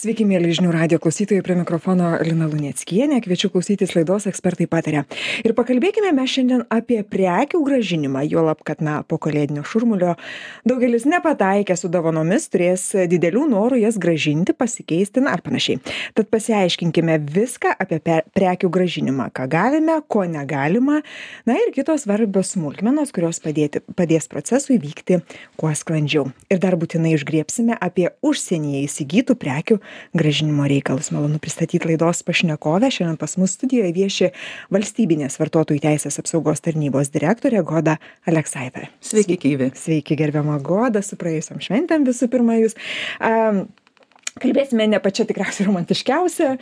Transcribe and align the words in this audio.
Sveiki, 0.00 0.24
mėly 0.24 0.54
žinių 0.56 0.70
radio 0.72 0.96
klausytojai, 0.96 1.42
prie 1.44 1.52
mikrofono 1.58 2.14
Lina 2.24 2.46
Lunieckienė, 2.48 3.18
kviečiu 3.20 3.50
klausytis 3.52 3.90
laidos 3.92 4.24
ekspertai 4.30 4.64
patarė. 4.64 5.02
Ir 5.44 5.52
pakalbėkime 5.52 6.14
mes 6.16 6.30
šiandien 6.32 6.62
apie 6.72 7.02
prekių 7.04 7.58
gražinimą, 7.66 8.22
juolab, 8.24 8.62
kad, 8.64 8.80
na, 8.80 9.02
po 9.04 9.18
kalėdinio 9.20 9.60
šurmulio 9.68 10.14
daugelis 10.64 11.04
nepataikė 11.04 11.76
su 11.76 11.90
dovanomis, 11.92 12.46
turės 12.48 12.86
didelių 13.12 13.42
norų 13.50 13.82
jas 13.82 13.98
gražinti, 14.00 14.54
pasikeisti 14.56 15.20
ar 15.28 15.42
panašiai. 15.44 15.82
Tad 16.16 16.32
pasiaiškinkime 16.32 17.18
viską 17.36 17.74
apie 17.84 18.00
prekių 18.32 18.72
gražinimą, 18.72 19.28
ką 19.36 19.50
galime, 19.52 19.98
ko 20.08 20.24
negalima, 20.24 21.02
na 21.44 21.58
ir 21.60 21.74
kitos 21.76 22.06
svarbios 22.06 22.54
smulkmenos, 22.54 23.12
kurios 23.12 23.42
padėti, 23.44 23.84
padės 24.00 24.32
procesui 24.32 24.80
vykti 24.80 25.20
kuo 25.60 25.76
sklandžiau. 25.76 26.30
Ir 26.48 26.64
dar 26.64 26.80
būtinai 26.80 27.18
išgriepsime 27.18 27.76
apie 27.76 28.08
užsienyje 28.24 28.86
įsigytų 28.88 29.36
prekių 29.44 29.82
grąžinimo 30.16 30.68
reikalus. 30.70 31.10
Malonu 31.14 31.40
pristatyti 31.42 31.88
laidos 31.88 32.22
pašnekovę. 32.26 32.90
Šiandien 32.94 33.18
pas 33.20 33.36
mus 33.40 33.56
studijoje 33.58 33.92
vieši 33.96 34.30
valstybinės 34.74 35.40
vartotojų 35.40 35.82
teisės 35.86 36.20
apsaugos 36.22 36.64
tarnybos 36.64 37.12
direktorė 37.14 37.64
Goda 37.66 37.98
Aleksaitė. 38.28 38.88
Sveiki, 39.04 39.38
Kyvi. 39.40 39.70
Sveiki, 39.78 40.18
gerbiama 40.20 40.58
Goda, 40.62 41.02
su 41.02 41.18
praėjusiam 41.20 41.62
šventėm 41.62 42.08
visų 42.08 42.30
pirma 42.32 42.60
jūs. 42.60 42.76
Kalbėsime 44.40 44.86
ne 44.90 45.00
pačia 45.02 45.26
tikriausiai 45.28 45.66
romantiškiausia 45.68 46.54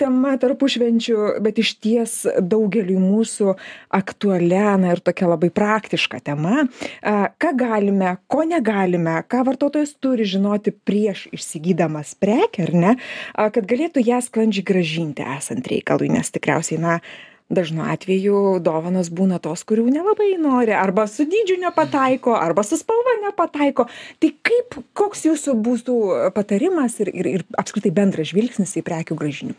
tema 0.00 0.34
tarpušvenčiu 0.40 1.36
bet 1.44 1.60
išties 1.60 2.18
daugeliui 2.40 2.98
mūsų 3.00 3.54
aktualia 3.96 4.76
na 4.80 4.94
ir 4.94 5.02
tokia 5.04 5.28
labai 5.30 5.50
praktiška 5.54 6.22
tema. 6.24 6.66
A 7.04 7.28
ką 7.36 7.52
galime 7.60 8.16
ko 8.32 8.46
negalime 8.48 9.18
ką 9.28 9.44
vartotojas 9.50 9.94
turi 10.00 10.26
žinoti 10.28 10.72
prieš 10.72 11.26
įsigydamas 11.36 12.14
prekę 12.20 12.66
ar 12.66 12.74
ne 12.74 12.96
a 13.34 13.48
kad 13.52 13.68
galėtų 13.68 14.04
ją 14.06 14.20
sklandžiai 14.24 14.66
grąžinti 14.66 15.26
esant 15.36 15.68
reikalui 15.70 16.10
nes 16.12 16.32
tikriausiai 16.32 16.80
na 16.82 17.00
dažnu 17.52 17.84
atveju 17.86 18.58
dovanos 18.64 19.10
būna 19.14 19.38
tos 19.42 19.62
kurių 19.68 19.86
nelabai 19.94 20.32
nori 20.40 20.74
arba 20.74 21.06
su 21.10 21.26
dydžiu 21.30 21.60
nepataiko 21.62 22.34
arba 22.34 22.64
su 22.66 22.78
spalva 22.80 23.16
nepataiko. 23.22 23.86
Tai 24.20 24.32
kaip 24.46 24.78
koks 24.98 25.26
jūsų 25.28 25.56
būtų 25.68 25.96
patarimas 26.34 26.98
ir 27.04 27.12
ir 27.14 27.30
ir 27.36 27.46
apskritai 27.58 27.94
bendras 27.94 28.32
žvilgsnis 28.32 28.76
į 28.80 28.86
prekių 28.86 29.18
grąžinimą 29.18 29.58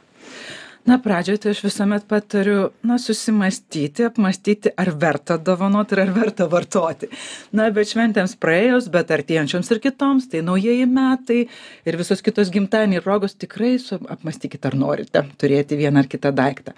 na 0.88 0.98
pradžioj 1.04 1.42
tai 1.44 1.52
aš 1.52 1.62
visuomet 1.66 2.06
patariu 2.08 2.70
na 2.84 2.98
susimąstyti 3.02 4.06
apmąstyti 4.08 4.72
ar 4.80 4.92
verta 4.96 5.38
dovanot 5.38 5.92
ir 5.92 6.02
ar 6.06 6.14
verta 6.16 6.48
vartoti. 6.48 7.10
Na 7.52 7.68
bet 7.76 7.92
šventėms 7.92 8.38
praėjus 8.40 8.88
bet 8.94 9.12
artėjančioms 9.12 9.72
ir 9.76 9.82
kitoms 9.84 10.30
tai 10.32 10.42
naujieji 10.48 10.88
metai 10.88 11.42
ir 11.86 12.00
visos 12.00 12.24
kitos 12.24 12.52
gimtadieniai 12.56 13.04
progos 13.04 13.36
tikrai 13.36 13.76
su 13.84 14.00
apmąstykit 14.00 14.66
ar 14.72 14.80
norite 14.80 15.26
turėti 15.38 15.80
vieną 15.84 16.06
ar 16.06 16.12
kitą 16.12 16.32
daiktą. 16.32 16.74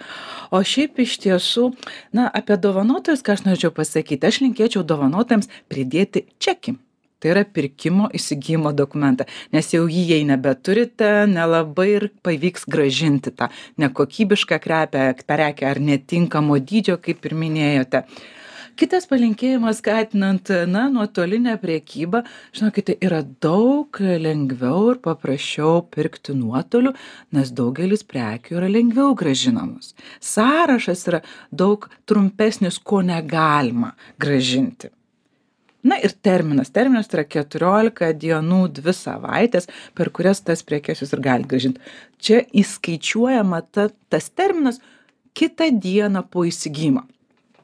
O 0.50 0.64
šiaip 0.66 1.00
iš 1.06 1.20
tiesų 1.28 1.70
na 2.18 2.28
apie 2.34 2.58
dovanotojus 2.58 3.22
ką 3.24 3.38
aš 3.38 3.48
norėčiau 3.48 3.74
pasakyti 3.78 4.34
aš 4.34 4.42
linkėčiau 4.46 4.84
dovanotojams 4.84 5.52
pridėti 5.70 6.26
čekį 6.42 6.80
tai 7.20 7.34
yra 7.34 7.44
pirkimo 7.46 8.10
įsigijimo 8.16 8.74
dokumentą. 8.76 9.28
Nes 9.54 9.72
jau 9.74 9.86
jį 9.92 10.06
jei 10.14 10.26
nebeturite 10.28 11.12
nelabai 11.30 11.90
ir 11.98 12.10
pavyks 12.26 12.68
grąžinti 12.72 13.36
tą 13.36 13.50
nekokybišką 13.82 14.60
krepę 14.64 15.06
prekę 15.28 15.70
ar 15.70 15.80
netinkamo 15.84 16.60
dydžio 16.60 17.00
kaip 17.04 17.26
ir 17.30 17.36
minėjote. 17.46 18.06
Kitas 18.80 19.10
palinkėjimas 19.12 19.82
skatinant 19.82 20.48
na 20.72 20.86
nuotolinę 20.88 21.58
prekybą 21.60 22.22
žinokite 22.56 22.94
yra 23.04 23.18
daug 23.44 23.98
lengviau 24.00 24.94
ir 24.94 25.02
paprasčiau 25.04 25.82
pirkti 25.92 26.32
nuotoliu 26.38 26.94
nes 27.36 27.52
daugelis 27.58 28.06
prekių 28.08 28.56
yra 28.62 28.70
lengviau 28.72 29.18
grąžinamos 29.20 29.92
sąrašas 30.24 31.04
yra 31.12 31.20
daug 31.52 31.90
trumpesnis 32.08 32.80
ko 32.80 33.02
negalima 33.04 33.92
grąžinti 34.16 34.94
na 35.84 36.00
ir 36.04 36.16
terminas. 36.26 36.72
Terminas 36.76 37.08
tai 37.08 37.22
yra 37.22 37.28
keturiolika 37.36 38.12
dienų 38.14 38.64
dvi 38.80 38.96
savaitės 38.96 39.70
per 39.98 40.12
kurias 40.16 40.44
tas 40.46 40.64
prekes 40.66 41.04
jūs 41.04 41.16
ir 41.16 41.24
galit 41.24 41.50
grąžint. 41.50 41.80
Čia 42.20 42.44
įskaičiuojama 42.64 43.64
ta 43.72 43.90
tas 44.12 44.30
terminas 44.30 44.82
kitą 45.38 45.70
dieną 45.72 46.26
po 46.32 46.44
įsigijimo 46.50 47.06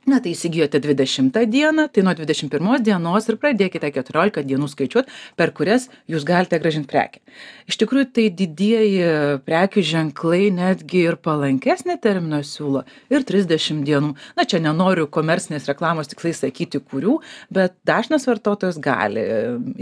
na 0.09 0.19
tai 0.21 0.33
įsigijote 0.35 0.79
dvidešimtą 0.83 1.45
dieną 1.49 1.88
tai 1.93 2.03
nuo 2.05 2.13
dvidešim 2.17 2.49
pirmos 2.53 2.83
dienos 2.85 3.29
ir 3.29 3.39
pradėkite 3.41 3.89
keturiolika 3.95 4.43
dienų 4.45 4.69
skaičiuot 4.71 5.09
per 5.39 5.51
kurias 5.57 5.88
jūs 6.11 6.25
galite 6.27 6.59
grąžint 6.61 6.88
prekę. 6.89 7.21
Iš 7.69 7.79
tikrųjų 7.81 8.07
tai 8.16 8.27
didieji 8.29 9.09
prekių 9.47 9.83
ženklai 9.89 10.51
netgi 10.53 11.05
ir 11.09 11.17
palankesnį 11.25 11.97
terminą 12.03 12.43
siūlo 12.45 12.85
ir 13.09 13.25
trisdešim 13.25 13.81
dienų. 13.88 14.13
Na 14.38 14.45
čia 14.45 14.61
nenoriu 14.63 15.07
komercinės 15.09 15.66
reklamos 15.71 16.11
tikslais 16.11 16.43
sakyti 16.43 16.79
kurių 16.79 17.17
bet 17.53 17.73
dažnas 17.89 18.27
vartotojas 18.29 18.77
gali 18.81 19.25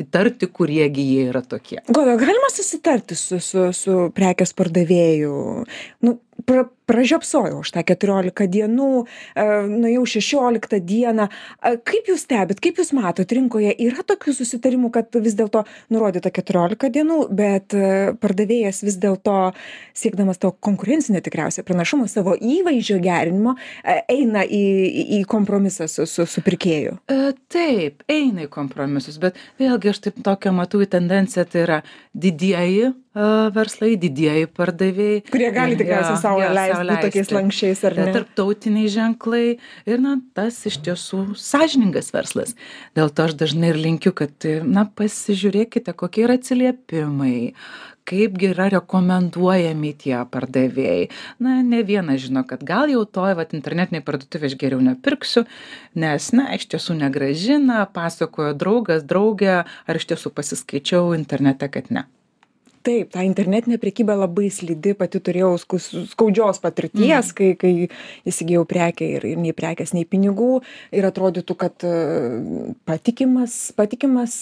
įtarti 0.06 0.48
kurie 0.48 0.86
gi 0.94 1.08
jie 1.10 1.30
yra 1.34 1.44
tokie. 1.44 1.82
Goda 1.92 2.16
galima 2.20 2.52
susitarti 2.54 3.20
su 3.20 3.42
su 3.44 3.72
su 3.76 4.08
prekės 4.16 4.56
pardavėju? 4.56 5.34
Nu 6.08 6.18
pra 6.46 6.66
pražiopsojau 6.90 7.62
aš 7.64 7.72
tą 7.76 7.84
keturiolika 7.88 8.44
dienų 8.52 8.88
a 9.40 9.46
nuėjau 9.70 10.04
šešioliktą 10.16 10.80
dieną. 10.84 11.30
A 11.64 11.74
kaip 11.80 12.10
jūs 12.12 12.26
stebit 12.26 12.60
kaip 12.64 12.80
jūs 12.82 12.92
matot 12.96 13.30
rinkoje? 13.38 13.72
Yra 13.86 14.04
tokių 14.08 14.34
susitarimų 14.36 14.92
kad 14.94 15.16
vis 15.24 15.38
dėlto 15.40 15.64
nurodyta 15.94 16.32
keturiolika 16.34 16.90
dienų 16.94 17.20
bet 17.34 17.76
pardavėjas 18.24 18.84
vis 18.86 19.00
dėlto 19.02 19.54
siekdamas 19.96 20.42
to 20.44 20.52
konkurencinio 20.64 21.24
tikriausiai 21.24 21.66
pranašumo 21.68 22.10
savo 22.12 22.36
įvaizdžio 22.36 23.00
gerinimo 23.04 23.56
eina 24.12 24.44
į 24.44 24.64
į 25.20 25.22
kompromisą 25.30 25.88
su 25.88 26.08
su 26.10 26.28
su 26.28 26.44
pirkėju? 26.44 26.98
E, 27.08 27.32
taip 27.54 28.04
eina 28.12 28.46
į 28.48 28.52
kompromisus 28.52 29.20
bet 29.24 29.40
vėlgi 29.62 29.94
aš 29.94 30.04
taip 30.08 30.20
tokią 30.26 30.52
matau 30.56 30.84
tendenciją 30.84 31.48
tai 31.48 31.64
yra 31.64 31.80
didieji 32.14 32.92
verslai 33.14 33.94
didieji 34.02 34.48
pardavėjai. 34.50 35.22
Kurie 35.30 35.52
gali 35.54 35.78
tikriausiai 35.78 36.18
sau 36.22 36.40
leisti 36.42 36.88
būt 36.90 37.06
tokiais 37.08 37.32
lanksčiais 37.36 37.86
ar 37.86 37.98
ne? 38.00 38.10
tarptautiniai 38.18 38.90
ženklai. 38.90 39.46
Ir 39.90 40.02
na 40.02 40.18
tas 40.34 40.58
iš 40.70 40.80
tiesų 40.86 41.38
sąžiningas 41.38 42.14
verslas. 42.16 42.58
Dėl 42.98 43.14
to 43.14 43.30
aš 43.30 43.38
dažnai 43.38 43.74
ir 43.74 43.82
linkiu 43.82 44.16
kad 44.18 44.50
na 44.66 44.88
pasižiūrėkite 44.90 45.94
kokie 45.98 46.26
yra 46.28 46.40
atsiliepimai 46.42 47.54
kaipgi 48.04 48.50
yra 48.52 48.68
rekomenduojami 48.74 49.94
tie 50.02 50.18
pardavėjai. 50.32 51.06
Na 51.44 51.62
ne 51.64 51.84
vienas 51.88 52.20
žino 52.26 52.44
kad 52.48 52.66
gal 52.68 52.92
jau 52.92 53.06
toj 53.08 53.38
vat 53.40 53.56
internetinėj 53.56 54.04
parduotuvėj 54.04 54.52
aš 54.52 54.58
geriau 54.60 54.82
nepirksiu 54.84 55.46
nes 55.96 56.32
na 56.36 56.50
iš 56.58 56.68
tiesų 56.74 56.98
negrąžina 57.00 57.86
pasakojo 57.96 58.58
draugas 58.60 59.08
draugė 59.08 59.62
ar 59.64 60.02
iš 60.02 60.10
tiesų 60.12 60.34
pasiskaičiau 60.36 61.14
internete 61.16 61.72
kad 61.72 61.94
ne 61.94 62.04
taip 62.86 63.14
ta 63.14 63.24
internetinė 63.26 63.80
prekyba 63.82 64.16
labai 64.18 64.50
slidi 64.54 64.94
pati 64.98 65.22
turėjau 65.24 65.54
skaus 65.62 65.90
skaudžios 66.12 66.62
patirties 66.64 67.32
kai 67.38 67.54
kai 67.60 67.74
įsigijau 68.30 68.66
prekę 68.70 69.08
ir 69.18 69.28
ir 69.32 69.42
nei 69.42 69.56
prekės 69.56 69.96
nei 69.96 70.06
pinigų. 70.10 70.62
Ir 70.96 71.08
atrodytų 71.10 71.58
kad 71.64 71.88
patikimas 72.90 73.58
patikimas 73.78 74.38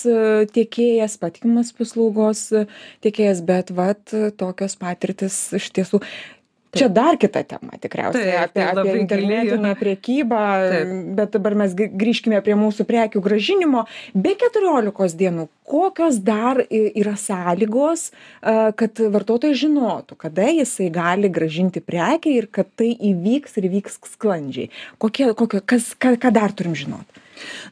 tiekėjas 0.55 1.17
patikimas 1.21 1.73
paslaugos 1.77 2.47
tiekėjas 3.05 3.41
bet 3.47 3.73
vat 3.75 4.15
tokios 4.37 4.77
patirtys 4.81 5.41
iš 5.57 5.71
tiesų 5.77 6.01
čia 6.75 6.89
dar 6.91 7.17
kita 7.21 7.43
tema 7.43 7.79
tikriausiai 7.81 8.35
apie 8.43 8.65
apie 8.65 8.97
internetinę 8.99 9.75
prekybą 9.79 10.43
bet 11.17 11.37
dabar 11.37 11.57
mes 11.63 11.75
grįžkime 11.75 12.41
prie 12.45 12.57
mūsų 12.59 12.87
prekių 12.89 13.23
grąžinimo 13.23 13.85
be 14.13 14.35
keturiolikos 14.39 15.17
dienų 15.19 15.47
kokios 15.71 16.19
dar 16.23 16.59
yra 16.69 17.15
sąlygos 17.19 18.09
kad 18.79 19.03
vartotojas 19.13 19.59
žinotų 19.61 20.17
kada 20.25 20.47
jisai 20.51 20.89
gali 20.93 21.29
grąžinti 21.31 21.83
prekę 21.83 22.33
ir 22.33 22.47
kad 22.51 22.69
tai 22.75 22.91
įvyks 22.95 23.57
ir 23.61 23.69
vyks 23.71 23.99
sklandžiai? 24.15 24.69
Kokie 25.01 25.31
kokio 25.37 25.61
kas 25.65 25.93
ką 25.95 26.15
ką 26.21 26.33
dar 26.33 26.53
turim 26.55 26.75
žinot? 26.77 27.21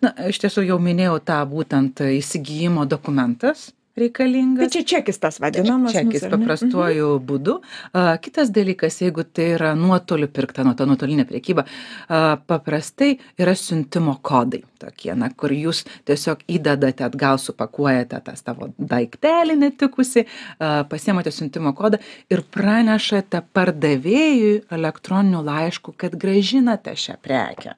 Na 0.04 0.14
iš 0.30 0.40
tiesų 0.42 0.66
jau 0.66 0.80
minėjau 0.82 1.20
tą 1.22 1.42
būtent 1.50 2.02
įsigijimo 2.20 2.88
dokumentas 2.90 3.70
reikalingas. 4.00 4.66
Tai 4.66 4.70
čia 4.74 4.86
čekis 4.94 5.20
tas 5.22 5.40
vadinamas. 5.42 5.94
Čekis 5.96 6.26
paprastuoju 6.32 7.10
mhm. 7.16 7.26
būdu. 7.30 7.56
A, 7.94 8.18
kitas 8.22 8.54
dalykas, 8.56 9.00
jeigu 9.04 9.26
tai 9.28 9.52
yra 9.56 9.74
nuotoliu 9.78 10.30
pirkta, 10.32 10.66
nuo 10.68 10.76
to 10.78 10.88
nuotolinė 10.90 11.26
priekyba, 11.30 11.66
a, 11.66 12.38
paprastai 12.50 13.16
yra 13.40 13.56
siuntimo 13.58 14.18
kodai 14.26 14.64
tokie, 14.80 15.12
na, 15.20 15.32
kur 15.36 15.52
jūs 15.56 15.84
tiesiog 16.08 16.46
įdedate 16.48 17.04
atgal, 17.08 17.40
supakuojate 17.42 18.22
tą 18.24 18.38
savo 18.40 18.72
daiktelį 18.78 19.60
netikusi, 19.66 20.26
a, 20.26 20.86
pasiemate 20.90 21.34
siuntimo 21.36 21.76
kodą 21.78 22.00
ir 22.32 22.46
pranešate 22.56 23.44
pardavėjui 23.54 24.56
elektroniniu 24.80 25.44
laišku, 25.46 25.98
kad 26.00 26.16
gražinate 26.20 26.96
šią 26.96 27.20
prekę 27.24 27.76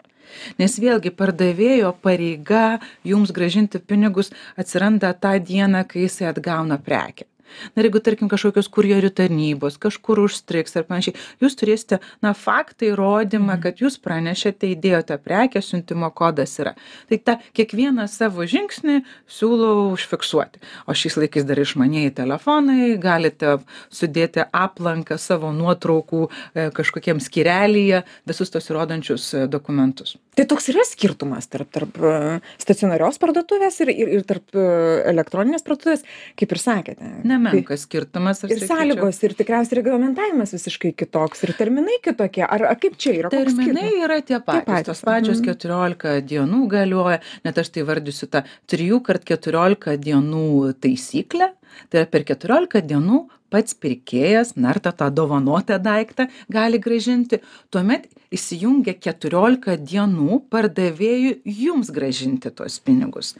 nes 0.61 0.77
vėlgi 0.83 1.13
pardavėjo 1.15 1.93
pareiga 2.05 2.79
jums 3.07 3.33
grąžinti 3.35 3.79
pinigus 3.79 4.31
atsiranda 4.59 5.13
tą 5.13 5.35
dieną 5.51 5.85
kai 5.87 6.07
jisai 6.07 6.31
atgauna 6.31 6.79
prekę 6.87 7.30
na 7.75 7.83
ir 7.83 7.89
jeigu 7.89 8.03
tarkim 8.03 8.31
kažkokios 8.31 8.71
kurjerių 8.71 9.11
tarnybos 9.15 9.79
kažkur 9.81 10.23
užstrigs 10.25 10.77
ar 10.79 10.87
panašiai 10.89 11.17
jūs 11.43 11.57
turėsite 11.59 12.01
na 12.23 12.33
faktą 12.37 12.91
įrodymą 12.91 13.59
kad 13.63 13.81
jūs 13.81 13.97
pranešėte 14.01 14.69
įdėjote 14.75 15.17
prekę 15.21 15.61
siuntimo 15.63 16.09
kodas 16.15 16.57
yra. 16.61 16.73
Tai 17.09 17.19
tą 17.27 17.37
kiekvieną 17.57 18.07
savo 18.11 18.45
žingsnį 18.49 19.01
siūlau 19.29 19.91
užfiksuoti. 19.95 20.61
O 20.89 20.95
šiais 20.97 21.17
laikais 21.19 21.45
dar 21.47 21.59
išmanieji 21.61 22.13
telefonai 22.21 22.95
galite 23.01 23.57
sudėti 23.93 24.45
aplanką 24.45 25.17
savo 25.21 25.51
nuotraukų 25.55 26.23
e, 26.27 26.67
kažkokiam 26.75 27.21
skyrelyje 27.23 28.03
visus 28.29 28.53
tuos 28.53 28.69
įrodančius 28.71 29.27
e, 29.35 29.45
dokumentus. 29.51 30.17
Tai 30.37 30.47
toks 30.47 30.69
yra 30.71 30.85
skirtumas 30.87 31.49
tarp 31.51 31.71
tarp 31.75 31.97
e, 31.97 32.39
stacionarios 32.61 33.19
parduotuvės 33.21 33.81
ir 33.85 33.93
ir 34.01 34.25
tarp 34.27 34.55
elektroninės 34.55 35.65
parduotuvės 35.65 36.05
kaip 36.39 36.55
ir 36.55 36.61
sakėte 36.61 37.11
nemenkas 37.49 37.85
skirtumas 37.87 38.43
ir 38.47 38.65
sąlygos 38.65 39.21
ir 39.27 39.35
tikriausiai 39.39 39.81
reglamentavimas 39.81 40.55
visiškai 40.55 40.93
kitoks 40.97 41.45
ir 41.47 41.55
terminai 41.59 41.99
kitokie. 42.03 42.45
Ar 42.47 42.67
ar 42.71 42.79
kaip 42.81 42.97
čia 43.01 43.15
yra? 43.19 43.33
Terminai 43.33 43.89
yra 44.03 44.21
tie 44.25 44.39
patys 44.39 44.71
patys, 44.71 44.89
tos 44.89 45.03
pačios 45.05 45.39
mhm. 45.39 45.47
keturiolika 45.49 46.17
dienų 46.25 46.61
galioja 46.71 47.19
net 47.45 47.57
aš 47.61 47.71
tai 47.73 47.85
įvardysiu 47.85 48.29
tą 48.31 48.43
trijų 48.71 49.01
kart 49.05 49.25
keturiolika 49.27 49.97
dienų 50.01 50.73
taisyklę 50.83 51.51
tai 51.89 52.03
yra 52.03 52.09
per 52.11 52.25
keturiolika 52.27 52.81
dienų 52.85 53.25
pats 53.51 53.75
pirkėjas 53.75 54.55
na 54.55 54.73
ir 54.73 54.79
tą 54.83 54.93
tą 54.95 55.09
dovanotą 55.11 55.77
daiktą 55.83 56.27
gali 56.51 56.79
grąžinti 56.79 57.41
tuomet 57.73 58.07
įsijungia 58.33 58.95
keturiolika 58.95 59.75
dienų 59.75 60.41
pardavėjui 60.53 61.37
jums 61.45 61.91
grąžinti 61.91 62.53
tuos 62.55 62.79
pinigus. 62.79 63.35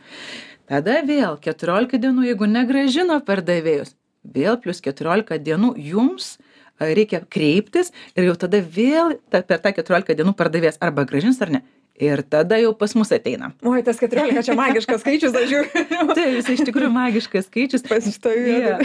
Tada 0.68 1.02
vėl 1.08 1.40
keturiolika 1.44 2.00
dienų 2.00 2.30
jeigu 2.30 2.48
negrąžino 2.48 3.20
pardavėjas 3.28 3.96
vėl 4.24 4.60
plius 4.62 4.82
keturiolika 4.84 5.40
dienų 5.42 5.76
jums 5.82 6.36
reikia 6.82 7.22
kreiptis 7.30 7.92
ir 8.16 8.30
jau 8.30 8.38
tada 8.40 8.62
vėl 8.62 9.18
ta 9.30 9.42
per 9.46 9.62
tą 9.64 9.74
keturiolika 9.76 10.18
dienų 10.18 10.36
pardavėjas 10.38 10.82
arba 10.82 11.06
grąžins 11.10 11.42
ar 11.42 11.54
ne 11.58 11.62
ir 12.02 12.24
tada 12.26 12.58
jau 12.62 12.72
pas 12.78 12.92
mus 12.98 13.12
ateina. 13.14 13.52
Oi, 13.68 13.84
tas 13.86 14.00
14 14.02 14.42
čia 14.48 14.56
magiškas 14.58 15.04
skaičius, 15.04 15.36
aš 15.38 15.48
žiūriu. 15.52 15.86
Taip, 16.18 16.32
jis 16.40 16.50
iš 16.56 16.64
tikrųjų 16.70 16.90
magiškas 16.96 17.46
skaičius. 17.48 17.86
Pasistoju. 17.88 18.42
Yeah. 18.52 18.82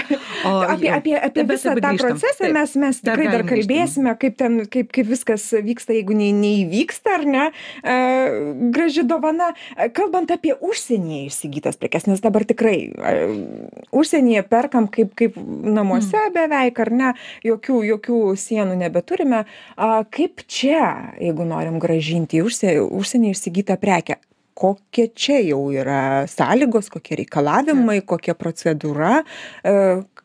O 0.46 0.52
apie, 0.66 0.90
apie, 0.92 1.14
apie 1.16 1.44
Bet 1.46 1.56
visą 1.56 1.72
tą 1.76 1.92
grįžtam. 1.94 2.16
procesą 2.18 2.44
Taip. 2.44 2.54
mes, 2.56 2.74
mes 2.84 3.00
Dar 3.02 3.16
tikrai 3.16 3.32
dar 3.32 3.44
grįžti. 3.46 3.66
kalbėsime, 3.66 4.14
kaip, 4.20 4.36
ten, 4.40 4.58
kaip, 4.72 4.90
kaip 4.94 5.08
viskas 5.10 5.46
vyksta, 5.64 5.96
jeigu 5.96 6.16
nei, 6.18 6.30
neįvyksta 6.36 7.14
ar 7.18 7.24
ne. 7.26 7.44
E, 7.82 7.96
graži 8.74 9.04
dovana. 9.08 9.52
Kalbant 9.96 10.30
apie 10.34 10.54
užsienyje 10.60 11.30
įsigytas 11.30 11.78
prekes, 11.80 12.06
nes 12.10 12.20
dabar 12.24 12.44
tikrai 12.48 12.76
e, 12.92 13.14
užsienyje 13.96 14.42
perkam 14.50 14.88
kaip, 14.92 15.14
kaip 15.18 15.36
namuose 15.40 16.16
Mm. 16.16 16.32
beveik 16.34 16.78
ar 16.82 16.90
ne, 16.92 17.08
jokių, 17.44 17.80
jokių 17.92 18.18
sienų 18.40 18.76
nebeturime. 18.80 19.44
A, 19.76 20.04
kaip 20.10 20.42
čia, 20.50 21.12
jeigu 21.20 21.44
norim 21.48 21.78
gražinti 21.82 22.40
užsienį, 22.44 22.86
užsienį 23.06 23.30
įsigytą 23.36 23.78
prekę? 23.78 24.18
Kokie 24.56 25.10
čia 25.12 25.38
jau 25.44 25.66
yra 25.68 26.24
sąlygos, 26.32 26.88
kokie 26.92 27.18
reikalavimai, 27.20 28.00
kokia 28.08 28.32
procedūra, 28.34 29.18
e, 29.20 29.74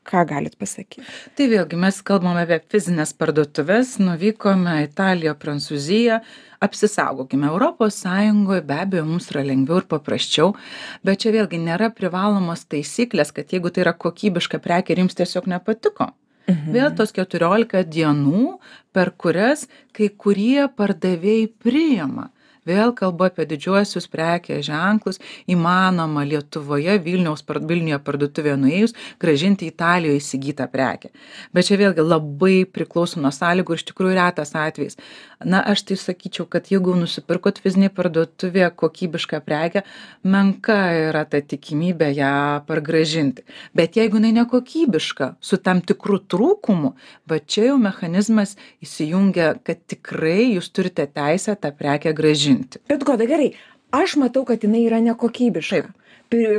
ką 0.07 0.21
galit 0.29 0.55
pasakyti? 0.55 1.03
Tai 1.35 1.47
vėlgi 1.51 1.79
mes 1.79 1.99
kalbame 2.07 2.45
apie 2.45 2.61
fizinės 2.71 3.11
parduotuvės, 3.19 3.97
nuvykome 3.99 4.77
į 4.79 4.87
Italiją, 4.87 5.35
Prancūziją, 5.35 6.21
apsisaugokime. 6.63 7.49
Europos 7.51 7.99
Sąjungoje 8.05 8.63
be 8.71 8.79
abejo 8.85 9.05
mums 9.09 9.27
yra 9.33 9.43
lengviau 9.43 9.81
ir 9.81 9.89
paprasčiau, 9.91 10.55
bet 11.03 11.25
čia 11.25 11.35
vėlgi 11.35 11.59
nėra 11.59 11.91
privalomos 11.91 12.63
taisyklės, 12.71 13.35
kad 13.35 13.51
jeigu 13.51 13.73
tai 13.73 13.83
yra 13.85 13.97
kokybiška 13.99 14.63
prekė 14.63 14.95
ir 14.95 15.03
jums 15.03 15.17
tiesiog 15.19 15.51
nepatiko. 15.51 16.13
Mhm. 16.49 16.73
Vėl 16.73 16.91
tos 16.97 17.13
14 17.15 17.83
dienų, 17.91 18.57
per 18.95 19.13
kurias 19.17 19.67
kai 19.95 20.09
kurie 20.09 20.67
pardavėjai 20.71 21.49
priima. 21.61 22.31
Vėl 22.71 22.93
kalbu 22.97 23.27
apie 23.27 23.45
didžiuosius 23.49 24.07
prekės 24.11 24.65
ženklus, 24.69 25.19
įmanoma 25.51 26.23
Lietuvoje, 26.27 26.97
Vilniaus, 27.03 27.43
par- 27.43 27.61
Vilniuje 27.67 27.99
parduotuvėje 28.05 28.57
nuėjus, 28.61 28.95
gražinti 29.21 29.67
Italijoje 29.71 30.21
įsigytą 30.21 30.67
prekę. 30.71 31.11
Bet 31.53 31.67
čia 31.67 31.79
vėlgi 31.81 32.05
labai 32.05 32.55
priklauso 32.65 33.19
nuo 33.21 33.31
sąlygų 33.35 33.75
ir 33.75 33.81
iš 33.81 33.87
tikrųjų 33.91 34.17
retas 34.17 34.55
atvejis. 34.55 34.97
Na, 35.43 35.61
aš 35.65 35.83
tai 35.89 35.97
sakyčiau, 35.97 36.45
kad 36.45 36.69
jeigu 36.71 36.93
nusipirkot 36.97 37.59
fizinį 37.63 37.89
parduotuvėje 37.97 38.69
kokybišką 38.77 39.41
prekę, 39.45 39.83
menka 40.23 40.77
yra 41.09 41.23
ta 41.25 41.41
tikimybė 41.41 42.11
ją 42.17 42.33
pargražinti. 42.67 43.45
Bet 43.77 43.97
jeigu 43.97 44.21
jinai 44.21 44.33
nekokybiška, 44.41 45.35
su 45.41 45.57
tam 45.57 45.81
tikru 45.81 46.21
trūkumu, 46.21 46.93
va 47.29 47.39
čia 47.41 47.71
jau 47.71 47.79
mechanizmas 47.81 48.55
įsijungia, 48.85 49.55
kad 49.65 49.81
tikrai 49.89 50.53
jūs 50.55 50.69
turite 50.69 51.07
teisę 51.09 51.57
tą 51.57 51.73
prekę 51.75 52.13
gražinti. 52.61 52.79
Bet 52.87 53.03
goda 53.03 53.25
gerai, 53.25 53.53
aš 53.91 54.15
matau, 54.15 54.45
kad 54.45 54.61
jinai 54.63 54.85
yra 54.87 55.01
nekokybiška. 55.01 55.81
Taip. 55.81 55.97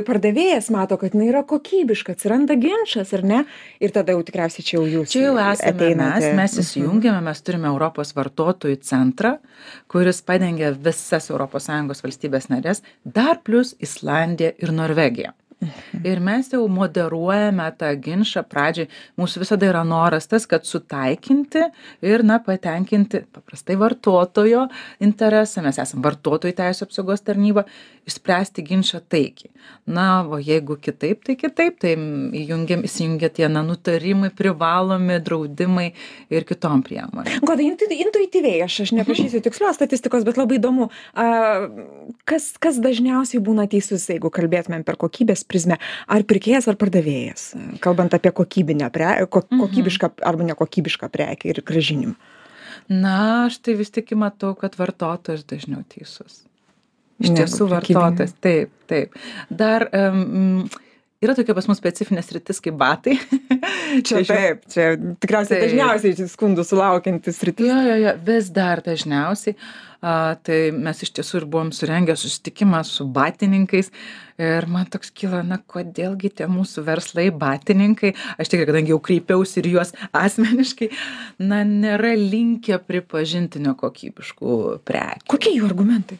Pardavėjas 0.05 0.67
mato, 0.69 0.97
kad 1.01 1.15
jinai 1.15 1.31
yra 1.31 1.41
kokybiška, 1.49 2.13
atsiranda 2.13 2.53
ginčas, 2.61 3.09
ar 3.17 3.23
ne? 3.25 3.39
Ir 3.81 3.89
tada 3.89 4.13
jau 4.13 4.21
tikriausiai 4.21 4.61
čia 4.61 4.75
jau 4.77 4.83
jūs. 4.85 5.09
Čia 5.09 5.23
jau 5.31 5.37
esame 5.41 5.71
ateinate. 5.73 6.19
mes, 6.29 6.35
mes 6.37 6.53
Mhm. 6.53 6.61
įsijungiame, 6.61 7.23
mes 7.23 7.41
turime 7.41 7.67
Europos 7.71 8.13
vartotojų 8.13 8.77
centrą, 8.85 9.39
kuris 9.87 10.21
padengia 10.21 10.71
visas 10.77 11.31
ES 11.31 12.01
valstybės 12.05 12.49
narės, 12.53 12.83
dar 13.03 13.41
plus 13.43 13.73
Islandija 13.79 14.53
ir 14.59 14.69
Norvegija. 14.71 15.33
Ir 16.01 16.21
mes 16.23 16.49
jau 16.49 16.63
moderuojame 16.71 17.67
tą 17.77 17.91
ginčą 18.01 18.41
pradžiai. 18.49 18.89
Mūsų 19.19 19.43
visada 19.43 19.69
yra 19.69 19.83
noras 19.87 20.27
tas, 20.31 20.47
kad 20.49 20.65
sutaikinti 20.65 21.67
ir, 22.05 22.25
na, 22.25 22.39
patenkinti 22.43 23.23
paprastai 23.35 23.77
vartotojo 23.79 24.65
interesą. 25.03 25.63
Mes 25.65 25.77
esame 25.83 26.05
vartotojų 26.07 26.57
teisų 26.57 26.87
apsaugos 26.87 27.21
tarnyba, 27.25 27.67
išspręsti 28.09 28.63
ginčą 28.67 28.99
taikiai. 29.09 29.51
Na, 29.87 30.23
o 30.27 30.37
jeigu 30.39 30.75
kitaip, 30.75 31.21
tai 31.23 31.35
kitaip, 31.39 31.77
tai 31.79 31.93
įjungiam, 31.95 32.83
įsijungia 32.83 33.29
tie, 33.31 33.47
na, 33.51 33.61
nutarimai, 33.63 34.29
privalomi, 34.35 35.17
draudimai 35.23 35.85
ir 36.33 36.43
kitom 36.49 36.83
priemonėm. 36.83 37.39
Goda, 37.47 37.63
intu- 37.63 37.87
intuityviai, 37.95 38.59
aš, 38.65 38.81
aš 38.85 38.91
neprašysiu 38.99 39.39
tikslios 39.45 39.79
statistikos, 39.79 40.25
bet 40.27 40.39
labai 40.39 40.59
įdomu, 40.59 40.89
a, 41.15 41.27
kas, 42.27 42.51
kas 42.63 42.79
dažniausiai 42.83 43.39
būna 43.43 43.69
teisus, 43.71 44.09
jeigu 44.11 44.31
kalbėtumėm 44.35 44.83
per 44.87 44.99
kokybės 44.99 45.45
prizmę, 45.47 45.79
ar 46.11 46.27
pirkėjas, 46.27 46.67
ar 46.71 46.79
pardavėjas, 46.79 47.49
kalbant 47.83 48.13
apie 48.19 48.31
kokybinę, 48.35 48.91
pre, 48.91 49.13
ko, 49.31 49.43
Mhm. 49.47 49.63
kokybišką 49.63 50.11
arba 50.27 50.43
nekokybišką 50.51 51.07
prekę 51.13 51.49
ir 51.51 51.63
gražinimą. 51.63 52.15
Na, 52.89 53.45
aš 53.47 53.59
tai 53.63 53.75
vis 53.79 53.91
tik 53.95 54.11
matau, 54.19 54.55
kad 54.59 54.75
vartotojas 54.75 55.43
dažniau 55.47 55.83
teisus. 55.87 56.41
Iš 57.23 57.35
tiesų 57.39 57.69
vartotojas, 57.71 58.35
taip, 58.43 58.73
taip. 58.91 59.15
Dar 59.49 59.87
um, 59.95 60.65
yra 61.23 61.35
tokia 61.37 61.55
pas 61.55 61.67
mus 61.69 61.79
specifinės 61.79 62.31
rytis 62.35 62.59
kaip 62.63 62.75
batai. 62.79 63.17
Čia 64.07 64.23
taip, 64.25 64.63
čia 64.73 64.85
tikriausiai 65.21 65.59
Taip. 65.59 65.67
dažniausiai 65.67 66.27
skundų 66.31 66.63
sulaukiantis 66.65 67.37
rytis. 67.45 67.67
Jo, 67.67 67.75
jo, 67.85 67.97
jo, 68.01 68.13
vis 68.25 68.47
dar 68.53 68.81
dažniausiai. 68.81 69.53
A, 70.03 70.33
tai 70.43 70.57
mes 70.75 70.99
iš 71.05 71.13
tiesų 71.15 71.37
ir 71.39 71.45
buvom 71.47 71.69
surengę 71.71 72.15
susitikimą 72.19 72.81
su 72.83 73.05
batininkais 73.13 73.91
ir 74.41 74.67
man 74.67 74.89
toks 74.91 75.13
kyla, 75.15 75.43
na, 75.47 75.61
kodėlgi 75.61 76.33
tie 76.41 76.49
mūsų 76.51 76.83
verslai 76.89 77.29
batininkai, 77.31 78.11
aš 78.35 78.51
tikrai, 78.51 78.67
kadangi 78.67 78.91
jau 78.91 78.99
kreipiausi 79.05 79.61
ir 79.61 79.69
juos 79.77 79.93
asmeniškai, 80.11 80.89
na, 81.45 81.61
nėra 81.69 82.17
linkę 82.19 82.81
pripažinti 82.83 83.63
nekokybiškų 83.63 84.59
prekių. 84.83 85.29
Kokie 85.37 85.55
jų 85.55 85.69
argumentai? 85.69 86.19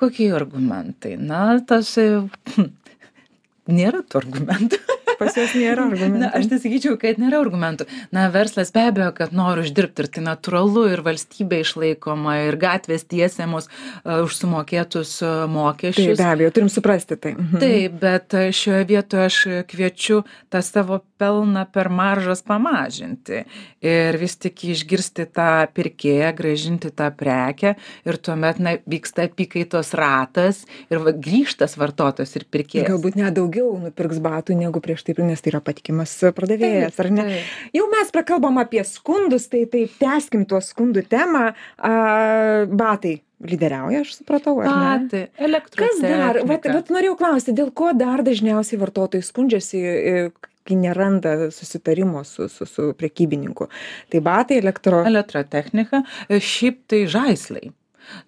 Kokie 0.00 0.30
argumentai? 0.32 1.16
Na, 1.20 1.58
tas... 1.60 1.92
e, 2.00 2.22
Nėra 3.80 4.00
tų 4.02 4.22
argumentų. 4.24 4.99
Pas 5.20 5.36
juos 5.36 5.52
nėra 5.58 5.84
argumentų. 5.86 6.22
Na, 6.24 6.30
aš 6.36 6.48
tai 6.50 6.60
sakyčiau, 6.62 6.96
kad 7.00 7.20
nėra 7.20 7.42
argumentų. 7.44 7.86
Na, 8.14 8.28
verslas 8.32 8.72
be 8.74 8.86
abejo, 8.88 9.10
kad 9.18 9.34
nori 9.36 9.66
uždirbti 9.66 10.06
ir 10.06 10.10
tai 10.16 10.24
natūralu 10.24 10.86
ir 10.94 11.04
valstybė 11.06 11.60
išlaikoma 11.64 12.38
ir 12.46 12.58
gatvės 12.60 13.04
tiesiamos 13.10 13.68
uh, 13.68 14.22
už 14.24 14.38
sumokėtus 14.40 15.18
uh, 15.20 15.44
Taip, 15.44 15.52
mokesčius. 15.52 16.18
be 16.18 16.26
abejo, 16.26 16.54
turim 16.56 16.72
suprasti 16.72 17.18
tai. 17.20 17.34
Mhm. 17.36 17.60
Taip, 17.60 18.00
bet 18.00 18.34
e, 18.34 18.46
šioje 18.54 18.88
vietoje 18.88 19.28
aš 19.28 19.38
kviečiu 19.70 20.22
tą 20.50 20.62
savo 20.64 21.00
pelną 21.20 21.66
per 21.72 21.90
maržas 21.92 22.42
pamažinti 22.46 23.44
ir 23.84 24.18
vis 24.20 24.36
tik 24.40 24.64
išgirsti 24.72 25.26
tą 25.34 25.66
pirkėją, 25.76 26.30
gražinti 26.36 26.90
tą 26.96 27.10
prekę 27.16 27.74
ir 28.08 28.18
tuomet 28.20 28.60
na, 28.62 28.76
vyksta 28.88 29.26
apykaitos 29.28 29.92
ratas 29.98 30.64
ir 30.90 31.02
va, 31.04 31.12
grįžtas 31.12 31.76
vartotojas 31.80 32.34
ir 32.38 32.46
pirkėjas. 32.50 32.88
Galbūt 32.88 33.20
net 33.20 33.36
daugiau 33.36 33.74
nupirks 33.82 34.20
batų 34.24 34.56
negu 34.60 34.82
prieš 34.84 35.04
tai, 35.06 35.09
nes 35.18 35.42
tai 35.42 35.52
yra 35.52 35.62
patikimas 35.64 36.12
pardavėjas, 36.36 37.00
ar 37.02 37.10
ne? 37.14 37.24
Taip. 37.30 37.56
Jau 37.80 37.88
mes 37.92 38.12
prakalbam 38.14 38.60
apie 38.62 38.84
skundus, 38.86 39.48
tai 39.52 39.64
taip 39.70 39.96
tęskim 40.00 40.46
tuos 40.50 40.70
skundų 40.74 41.04
temą. 41.10 41.50
A, 41.78 41.92
batai 42.70 43.18
lyderiauja, 43.40 44.04
aš 44.04 44.18
supratau? 44.20 44.58
Batai, 44.60 45.26
elektros. 45.40 45.80
Kas 45.80 46.04
dar, 46.04 46.42
vat, 46.48 46.66
vat 46.68 46.92
norėjau 46.92 47.16
klausti, 47.20 47.56
dėl 47.56 47.72
ko 47.72 47.94
dar 47.96 48.22
dažniausiai 48.26 48.80
vartotojai 48.80 49.24
skundžiasi, 49.24 49.80
e, 49.80 50.50
kai 50.70 50.76
neranda 50.76 51.50
susitarimo 51.50 52.24
su 52.24 52.48
su 52.48 52.66
su 52.66 52.94
prekybininku 52.98 53.68
tai 54.08 54.20
batai 54.20 54.58
elektro 54.58 55.04
elektrotechnika 55.06 56.02
šiaip 56.28 56.82
tai 56.86 57.06
žaislai 57.06 57.72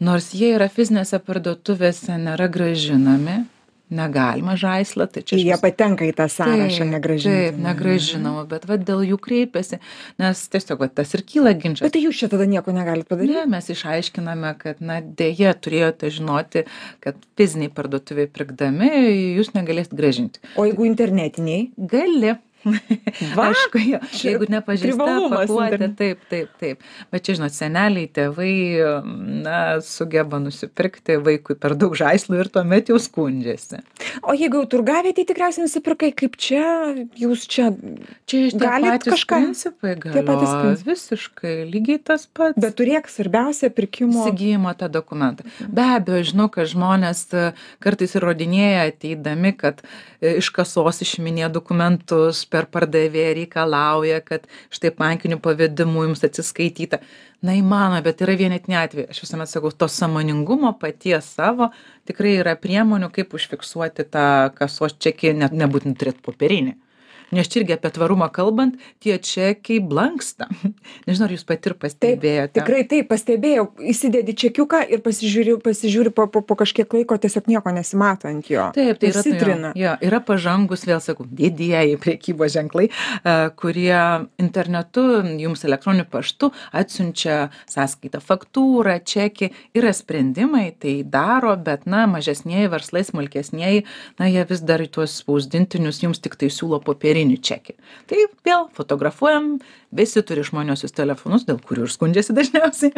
nors 0.00 0.30
jie 0.34 0.54
yra 0.56 0.68
fizinėse 0.72 1.20
parduotuvėse 1.26 2.16
nėra 2.18 2.48
grąžinami 2.56 3.42
negalima 3.92 4.56
žaislą 4.58 5.06
tai 5.12 5.22
čia 5.28 5.38
jie 5.40 5.56
patenka 5.62 6.06
į 6.08 6.14
tą 6.18 6.26
sąrašą 6.32 6.86
negrąžinti 6.90 7.52
Taip, 7.52 7.60
negražinama, 7.62 8.44
bet 8.50 8.66
va, 8.68 8.78
dėl 8.80 9.04
jų 9.06 9.18
kreipiasi, 9.22 9.78
nes 10.22 10.42
tiesiog 10.52 10.82
va, 10.82 10.88
tas 10.88 11.12
ir 11.16 11.24
kyla 11.28 11.54
ginčas. 11.58 11.84
bet 11.86 11.96
tai 11.96 12.04
jūs 12.06 12.22
čia 12.22 12.30
tada 12.32 12.48
nieko 12.48 12.74
negalit 12.74 13.08
padaryti 13.10 13.32
Ne, 13.32 13.46
mes 13.48 13.68
išaiškiname, 13.72 14.54
kad, 14.60 14.80
na, 14.84 15.00
dėje 15.00 15.52
turėjote 15.64 16.10
žinoti, 16.12 16.64
kad 17.04 17.18
fiziniai 17.40 17.72
parduotuviai 17.72 18.28
pirkdami 18.32 18.90
jūs 19.38 19.52
negalėsit 19.56 19.94
gražinti. 19.96 20.42
o 20.56 20.66
jeigu 20.68 20.88
internetiniai 20.88 21.70
Gali. 21.76 22.36
Va, 22.64 23.48
Aišku, 23.50 23.80
jo, 23.82 23.98
jeigu 24.22 24.46
nepažįsta 24.52 25.06
pakuotė, 25.32 25.88
taip, 25.98 26.20
taip, 26.30 26.50
taip. 26.60 26.84
Bet 27.10 27.24
čia, 27.26 27.34
žinot, 27.40 27.54
seneliai, 27.56 28.06
tėvai, 28.14 28.52
na, 29.42 29.58
sugeba 29.82 30.38
nusipirkti 30.42 31.16
vaikui 31.24 31.56
per 31.58 31.74
daug 31.78 31.96
žaislų 31.98 32.38
ir 32.44 32.50
tuomet 32.54 32.92
jau 32.92 32.98
skundžiasi. 33.02 33.80
o 34.22 34.34
jeigu 34.36 34.62
jau 34.62 34.68
turgavietėj 34.76 35.26
tikriausiai 35.32 35.66
nusipirkai 35.66 36.12
kaip 36.16 36.36
čia 36.40 36.62
jūs 37.18 37.46
čia 37.50 37.70
Čia 38.30 38.46
iš 38.48 38.54
patys 38.60 39.08
kažką- 39.10 39.40
principai 39.42 39.94
tie 40.02 40.22
patys 40.26 40.52
principai. 40.52 40.92
Visiškai 40.92 41.54
lygiai 41.72 41.98
tas 42.04 42.26
pats. 42.26 42.58
bet 42.60 42.76
turėk 42.78 43.08
svarbiausia 43.10 43.70
pirkimo 43.74 44.22
įsigijimo 44.22 44.72
tą 44.78 44.88
dokumentą. 44.92 45.44
Be 45.68 45.82
abejo, 45.96 46.22
žinau, 46.32 46.48
kad 46.52 46.68
žmonės 46.70 47.26
e, 47.34 47.52
kartais 47.82 48.14
įrodinėja 48.18 48.86
ateidami, 48.92 49.52
kad 49.56 49.82
e, 50.20 50.36
iš 50.38 50.50
kasos 50.54 51.02
išiminė 51.04 51.50
dokumentus, 51.52 52.44
per 52.52 52.68
pardavėją 52.72 53.32
reikalauja, 53.40 54.20
kad 54.26 54.46
štai 54.72 54.92
bankiniu 54.98 55.40
pavedimu 55.42 56.06
jums 56.06 56.24
atsiskaityta. 56.28 57.00
Na 57.42 57.56
įmanoma, 57.58 58.02
bet 58.04 58.22
yra 58.22 58.36
vienetiniai 58.38 58.86
atvejai. 58.86 59.08
Aš 59.10 59.24
visuomet 59.24 59.50
sakau, 59.50 59.72
to 59.74 59.88
samoningumo 59.90 60.70
paties 60.78 61.32
savo 61.34 61.72
tikrai 62.08 62.36
yra 62.38 62.54
priemonių, 62.60 63.10
kaip 63.14 63.34
užfiksuoti 63.34 64.06
tą 64.12 64.26
kasos 64.58 64.94
čekį, 65.02 65.34
net 65.42 65.56
nebūtent 65.56 65.98
turėti 65.98 66.22
popierinį. 66.28 66.76
Nes 67.32 67.48
čia 67.48 67.62
irgi 67.62 67.72
apie 67.78 67.88
tvarumą 67.96 68.26
kalbant, 68.32 68.74
tie 69.00 69.14
čekiai 69.16 69.80
blanksta. 69.80 70.50
Nežinau, 71.06 71.30
ar 71.30 71.32
jūs 71.32 71.46
pati 71.48 71.70
ir 71.70 71.76
pastebėjote. 71.80 72.52
tikrai 72.58 72.82
taip, 72.88 73.08
pastebėjau, 73.08 73.64
įsidedi 73.88 74.34
čekiuką 74.36 74.82
ir 74.92 75.00
pasižiūri, 75.04 75.54
pasižiūri 75.64 76.12
po, 76.12 76.26
po, 76.28 76.42
po 76.44 76.56
kažkiek 76.60 76.92
laiko, 76.92 77.16
tiesiog 77.22 77.48
nieko 77.48 77.72
nesimato 77.72 78.28
ant 78.28 78.50
jo. 78.52 78.66
Taip, 78.76 79.00
tai 79.00 79.08
yra, 79.14 79.22
Įsitrina. 79.24 79.70
jo, 79.72 79.86
jo, 79.86 79.94
yra 80.10 80.20
pažangus, 80.28 80.84
vėl 80.88 81.00
sakau, 81.00 81.24
didieji 81.24 81.96
priekybos 82.02 82.52
ženklai, 82.52 82.90
e, 82.90 83.36
kurie 83.56 83.96
internetu, 84.42 85.06
jums 85.40 85.64
elektroniniu 85.64 86.04
paštu 86.12 86.52
atsiunčia 86.76 87.48
sąskaitą, 87.70 88.20
faktūrą, 88.20 88.98
čekį, 89.08 89.48
yra 89.80 89.94
sprendimai, 89.96 90.66
tai 90.76 90.98
daro, 91.00 91.56
bet, 91.56 91.88
na, 91.88 92.04
mažesnėji 92.12 92.68
verslai, 92.76 93.06
smulkesnėji, 93.08 93.86
na, 94.20 94.28
jie 94.28 94.44
vis 94.52 94.60
dar 94.68 94.84
į 94.84 94.92
tuos 94.98 95.16
spausdintinius 95.22 96.04
jums 96.04 96.20
tik 96.20 96.36
tai 96.36 96.52
siūlo 96.52 96.82
popierinį 96.84 97.21
čekį. 97.30 97.74
Tai 98.10 98.16
vėl 98.46 98.66
fotografuojam, 98.74 99.60
visi 99.92 100.22
turi 100.22 100.40
išmaniosius 100.42 100.92
telefonus, 100.96 101.44
dėl 101.48 101.60
kurių 101.62 101.86
ir 101.86 101.92
skundžiasi 101.94 102.32
dažniausiai, 102.38 102.92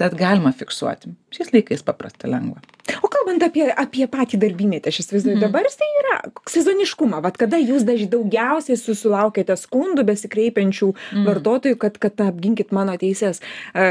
tad 0.00 0.14
galima 0.18 0.52
fiksuoti. 0.56 1.12
Šiais 1.30 1.52
laikais 1.54 1.82
paprasta 1.86 2.26
lengva. 2.30 2.58
O 3.04 3.08
kalbant 3.12 3.42
apie, 3.46 3.68
apie 3.70 4.06
patį 4.10 4.40
darbymetį, 4.42 4.90
aš 4.90 5.02
įsivaizduoju, 5.04 5.36
Mhm. 5.36 5.44
dabar 5.46 5.62
tai 5.70 5.86
yra 6.00 6.14
sezoniškumą, 6.50 7.20
vad 7.22 7.36
kada 7.38 7.56
jūs 7.60 7.84
daž, 7.86 8.02
daugiausiai 8.10 8.74
susilaukėte 8.76 9.54
skundų 9.56 10.02
besikreipiančių 10.08 10.88
Mhm. 11.12 11.24
vartotojų, 11.28 11.78
kad, 11.78 11.98
kad 12.02 12.16
apginkit 12.20 12.72
mano 12.72 12.96
teises. 12.98 13.40
E, 13.74 13.84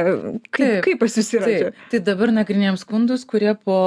Kaip, 0.52 0.84
kaip 0.84 1.00
pas 1.00 1.16
jūs 1.16 1.30
yra 1.38 1.46
čia? 1.48 1.72
Tai 1.92 2.00
dabar 2.00 2.28
nagrinėjom 2.36 2.78
skundus, 2.82 3.24
kurie 3.26 3.56
po 3.56 3.78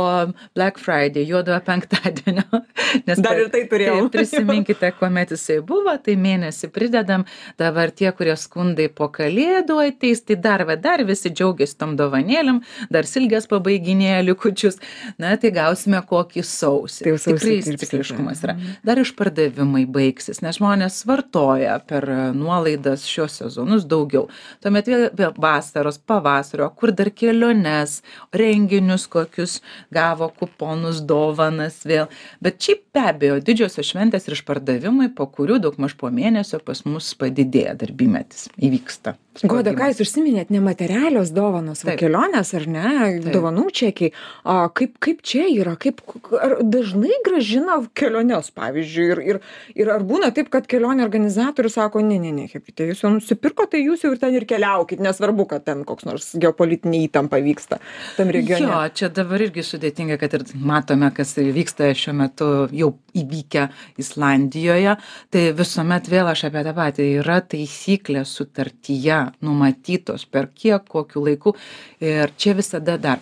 Black 0.54 0.78
Friday, 0.78 1.26
juodojo 1.28 1.61
penktadienio. 1.66 2.44
Nes 3.06 3.18
Dar 3.20 3.37
ir 3.40 3.49
tai 3.52 3.66
turėjau. 3.68 4.08
Taip, 4.08 4.12
prisiminkite, 4.16 4.92
kuomet 4.99 5.28
jisai 5.34 5.61
buvo, 5.61 5.81
tai 6.02 6.16
mėnesį 6.20 6.70
pridedam. 6.72 7.24
Dabar 7.60 7.92
tie, 7.94 8.10
kurie 8.16 8.34
skundai 8.38 8.88
po 8.92 9.08
kalėdų 9.12 9.78
ateis, 9.86 10.22
tai 10.26 10.36
dar, 10.40 10.64
va, 10.68 10.76
dar 10.80 11.02
visi 11.08 11.32
džiaugiasi 11.32 11.78
tom 11.80 11.96
dovanėlėm, 11.98 12.62
dar 12.92 13.08
silgės 13.08 13.48
pabaiginėja 13.50 14.22
likučius. 14.26 14.78
Na, 15.20 15.34
tai 15.40 15.52
gausime 15.54 16.02
kokį 16.08 16.44
sausį. 16.46 17.06
Tai 17.06 17.16
Tikrai 17.22 17.58
cikliškumas 17.62 18.42
yra. 18.46 18.56
Dar 18.86 19.00
išpardavimai 19.02 19.84
baigsis, 19.90 20.42
nes 20.44 20.58
žmonės 20.58 21.02
vartoja 21.08 21.78
per 21.88 22.06
nuolaidas 22.36 23.06
šios 23.08 23.40
sezonus 23.40 23.86
daugiau. 23.88 24.28
Tuomet 24.62 24.88
vėl, 24.90 25.06
vėl 25.16 25.34
vasaros, 25.40 25.98
pavasario, 25.98 26.68
kur 26.76 26.92
dar 26.96 27.10
keliones, 27.14 28.00
renginius 28.36 29.08
kokius 29.10 29.60
gavo 29.94 30.30
kuponus, 30.38 31.02
dovanas 31.06 31.82
vėl. 31.88 32.08
Bet 32.42 32.60
šiaip 32.62 32.84
be 32.94 33.04
abejo, 33.12 33.38
didžiosios 33.44 33.92
šventės 33.92 34.28
ir 34.28 34.36
išpardavimai, 34.38 35.10
po 35.16 35.28
kurių 35.32 35.60
daug 35.62 35.72
maž 35.81 35.95
po 36.00 36.11
mėnesio 36.12 36.61
pas 36.64 36.85
mus 36.88 37.12
padidėja 37.19 37.75
darbymetis, 37.81 38.49
įvyksta. 38.61 39.17
Goda, 39.40 39.72
ką 39.72 39.86
jūs 39.88 40.02
užsiminėt, 40.04 40.50
nematerialios 40.52 41.30
dovanos, 41.32 41.80
va, 41.86 41.94
kelionės 41.96 42.50
ar 42.58 42.66
ne, 42.68 42.90
dovanų 43.32 43.64
čekiai. 43.72 44.10
A, 44.44 44.66
kaip, 44.76 44.98
kaip 45.02 45.22
čia 45.24 45.46
yra, 45.48 45.72
kaip, 45.80 46.02
ar 46.36 46.58
dažnai 46.60 47.16
gražina 47.24 47.78
keliones, 47.96 48.50
pavyzdžiui, 48.52 49.06
ir, 49.14 49.22
ir, 49.24 49.38
ir 49.78 49.92
ar 49.94 50.04
būna 50.04 50.28
taip, 50.36 50.50
kad 50.52 50.68
kelionė 50.68 51.06
organizatorius 51.06 51.78
sako, 51.78 52.02
ne, 52.04 52.18
ne, 52.20 52.34
ne, 52.36 52.44
hebite, 52.52 52.90
jūs 52.90 53.00
jau 53.06 53.14
nusipirko, 53.14 53.66
tai 53.72 53.80
jūs 53.86 54.04
jau 54.04 54.12
ir 54.12 54.20
ten 54.20 54.36
ir 54.36 54.46
keliaukit, 54.48 55.00
nesvarbu, 55.00 55.48
kad 55.54 55.64
ten 55.64 55.86
koks 55.88 56.04
nors 56.10 56.28
geopolitinė 56.36 57.06
įtampa 57.06 57.40
vyksta 57.40 57.80
tam 58.18 58.34
regione. 58.36 58.68
Jo, 58.68 58.82
čia 58.92 59.08
dabar 59.16 59.46
irgi 59.48 59.64
sudėtinga, 59.64 60.20
kad 60.20 60.36
ir 60.36 60.44
matome, 60.60 61.08
kas 61.16 61.32
vyksta 61.40 61.88
šiuo 61.96 62.18
metu 62.20 62.50
jau 62.76 62.92
įvykę 63.16 63.66
Islandijoje. 64.00 64.98
Tai 65.32 65.48
visuomet 65.56 66.12
vėl 66.12 66.28
aš 66.32 66.46
apie 66.48 66.64
tą 66.68 66.76
patį. 66.76 67.08
Yra 67.22 67.40
taisyklės 67.44 68.32
sutartyje 68.36 69.22
numatytos 69.45 70.25
per 70.26 70.49
kiek, 70.55 70.85
kokiu 70.88 71.25
laiku. 71.26 71.55
Ir 72.00 72.33
čia 72.37 72.55
visada 72.59 72.97
dar. 72.99 73.19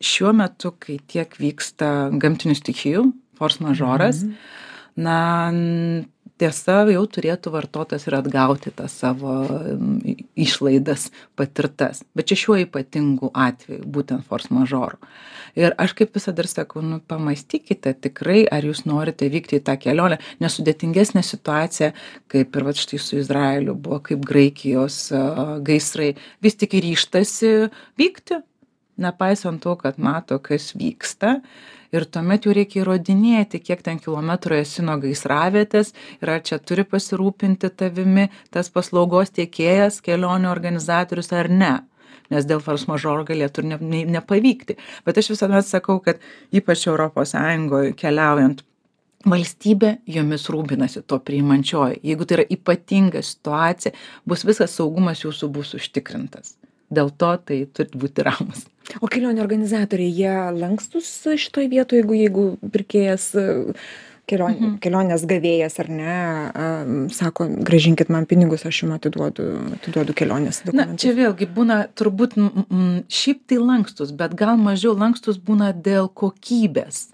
Šiuo 0.00 0.32
metu, 0.36 0.74
kai 0.78 0.98
tiek 1.10 1.32
vyksta 1.40 2.10
gamtinių 2.22 2.54
stichijų, 2.54 3.06
force 3.38 3.58
majoras, 3.64 4.22
Mhm. 4.22 4.34
na, 4.96 5.16
n- 5.50 6.06
tiesa, 6.40 6.82
jau 6.92 7.02
turėtų 7.10 7.52
vartotojas 7.54 8.06
ir 8.08 8.16
atgauti 8.18 8.72
tas 8.74 8.94
savo 9.02 9.34
išlaidas 10.38 11.08
patirtas. 11.38 12.02
Bet 12.16 12.30
čia 12.30 12.38
šiuo 12.42 12.58
ypatingu 12.64 13.32
atveju, 13.34 13.84
būtent 13.84 14.26
force 14.28 14.52
majoru. 14.54 15.00
Ir 15.58 15.74
aš 15.80 15.94
kaip 15.98 16.14
visada 16.14 16.44
ir 16.44 16.50
sakau, 16.50 16.82
nu, 16.84 17.00
pamastykite 17.00 17.94
tikrai, 18.06 18.44
ar 18.46 18.66
jūs 18.66 18.84
norite 18.86 19.28
vykti 19.32 19.58
į 19.58 19.64
tą 19.66 19.78
kelionę, 19.80 20.20
nesudėtingesnė 20.42 21.24
situacija, 21.26 21.92
kaip 22.30 22.54
ir 22.54 22.68
va 22.68 22.74
štai 22.76 23.00
su 23.02 23.18
Izraeliu 23.18 23.74
buvo, 23.74 23.98
kaip 24.10 24.22
Graikijos 24.28 25.08
gaisrai, 25.66 26.12
vis 26.44 26.58
tik 26.60 26.78
ryštasi 26.78 27.54
vykti, 27.98 28.42
nepaisant 29.00 29.62
to, 29.62 29.74
kad 29.80 29.98
mato, 29.98 30.38
kas 30.42 30.72
vyksta. 30.78 31.38
Ir 31.94 32.04
tuomet 32.04 32.44
jau 32.44 32.52
reikia 32.52 32.82
įrodinėti, 32.82 33.62
kiek 33.64 33.80
ten 33.84 34.00
kilometrų 34.02 34.58
esi 34.60 34.84
nuo 34.84 34.98
gaisravietės 35.00 35.94
ir 36.20 36.32
ar 36.34 36.42
čia 36.44 36.58
turi 36.60 36.84
pasirūpinti 36.84 37.70
tavimi 37.80 38.26
tas 38.52 38.68
paslaugos 38.68 39.32
tiekėjas, 39.38 40.02
kelionių 40.04 40.50
organizatorius 40.52 41.32
ar 41.32 41.48
ne. 41.48 41.72
Nes 42.28 42.44
dėl 42.44 42.60
force 42.60 42.84
majeure 42.90 43.24
galėtų 43.24 43.64
ir 43.64 43.70
ne, 43.70 43.78
ne, 43.80 44.02
nepavykti. 44.18 44.76
Bet 45.06 45.16
aš 45.16 45.32
visuomet 45.32 45.64
sakau, 45.64 45.96
kad 46.04 46.20
ypač 46.52 46.84
ES 46.84 47.36
keliaujant 47.96 48.66
valstybė 49.26 49.96
jomis 50.06 50.46
rūpinasi 50.52 51.02
to 51.08 51.18
priimančioji. 51.24 52.00
Jeigu 52.06 52.26
tai 52.28 52.38
yra 52.38 52.46
ypatinga 52.54 53.22
situacija, 53.24 53.94
bus 54.28 54.44
visas 54.46 54.76
saugumas 54.78 55.24
jūsų 55.24 55.50
bus 55.52 55.74
užtikrintas. 55.78 56.56
Dėl 56.92 57.10
to 57.10 57.32
tai 57.44 57.62
turi 57.74 58.00
būti 58.04 58.24
ramus. 58.26 58.66
O 59.00 59.06
kelionių 59.12 59.42
organizatoriai, 59.44 60.12
jie 60.16 60.34
lankstus 60.58 61.08
šitoj 61.36 61.66
vietoje, 61.68 62.00
jeigu, 62.02 62.14
jeigu 62.16 62.44
pirkėjas 62.72 63.26
e, 63.36 63.44
kelion, 64.28 64.54
Mhm. 64.56 64.78
kelionės 64.84 65.26
gavėjas 65.28 65.78
ar 65.80 65.88
ne, 65.88 66.16
sako, 67.12 67.46
gražinkit 67.64 68.08
man 68.12 68.26
pinigus, 68.28 68.64
aš 68.68 68.82
jums 68.82 68.96
atiduodu, 68.98 69.44
atiduodu 69.78 70.12
kelionės 70.16 70.62
Na, 70.64 70.70
dokumentus. 70.72 71.00
čia 71.04 71.12
vėlgi 71.16 71.46
būna 71.54 71.78
turbūt 71.96 72.36
šiaip 73.08 73.40
tai 73.48 73.56
lankstus, 73.60 74.12
bet 74.12 74.34
gal 74.34 74.56
mažiau 74.56 74.96
lankstus 74.96 75.38
būna 75.38 75.72
dėl 75.72 76.08
kokybės. 76.08 77.08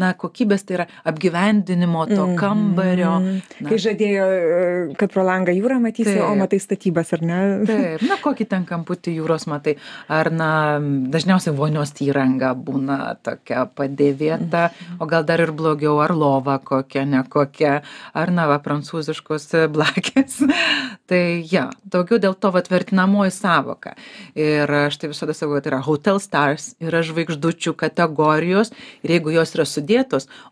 Na 0.00 0.12
kokybės 0.18 0.66
tai 0.66 0.80
yra 0.80 0.88
apgyvendinimo 1.10 2.08
to 2.10 2.30
kambario 2.40 3.20
Mhm. 3.20 3.68
Kai 3.68 3.78
žadėjo, 3.80 4.24
e, 4.26 4.94
kad 4.98 5.12
pro 5.12 5.24
langą 5.26 5.52
jūrą 5.54 5.78
matysi, 5.82 6.16
o 6.20 6.30
Taip. 6.30 6.40
matai 6.40 6.60
statybas, 6.62 7.12
ar 7.16 7.22
ne? 7.22 7.40
Taip, 7.68 8.04
na 8.08 8.16
kokį 8.20 8.46
ten 8.48 8.66
kamputį 8.68 9.14
jūros 9.18 9.46
matai. 9.50 9.76
Ar, 10.08 10.30
na, 10.32 10.78
dažniausiai 11.12 11.54
vonios 11.56 11.92
įranga 12.00 12.52
būna 12.54 13.16
tokia 13.22 13.66
padėvėta, 13.66 14.70
o 15.00 15.08
gal 15.10 15.24
dar 15.28 15.42
ir 15.44 15.52
blogiau, 15.56 15.98
ar 16.02 16.14
lova 16.16 16.58
kokia, 16.58 17.04
nekokia, 17.08 17.80
ar, 18.14 18.30
na, 18.34 18.46
va, 18.50 18.60
prancūziškos 18.64 19.50
blakės. 19.72 20.40
tai, 21.10 21.44
ja, 21.50 21.68
daugiau 21.84 22.20
dėl 22.22 22.36
to, 22.38 22.52
va, 22.54 22.62
vertinamoji 22.70 23.34
savoka. 23.34 23.96
Ir 24.38 24.70
aš 24.86 25.00
tai 25.00 25.12
visada 25.12 25.34
sakau, 25.36 25.58
kad 25.58 25.70
yra 25.72 25.82
hotel 25.84 26.20
stars, 26.22 26.74
yra 26.80 27.02
žvaigždučių 27.06 27.74
kategorijos 27.78 28.72
ir 29.04 29.16
jeigu 29.16 29.34
jos 29.34 29.54
yra 29.56 29.66
sudėtos, 29.66 29.89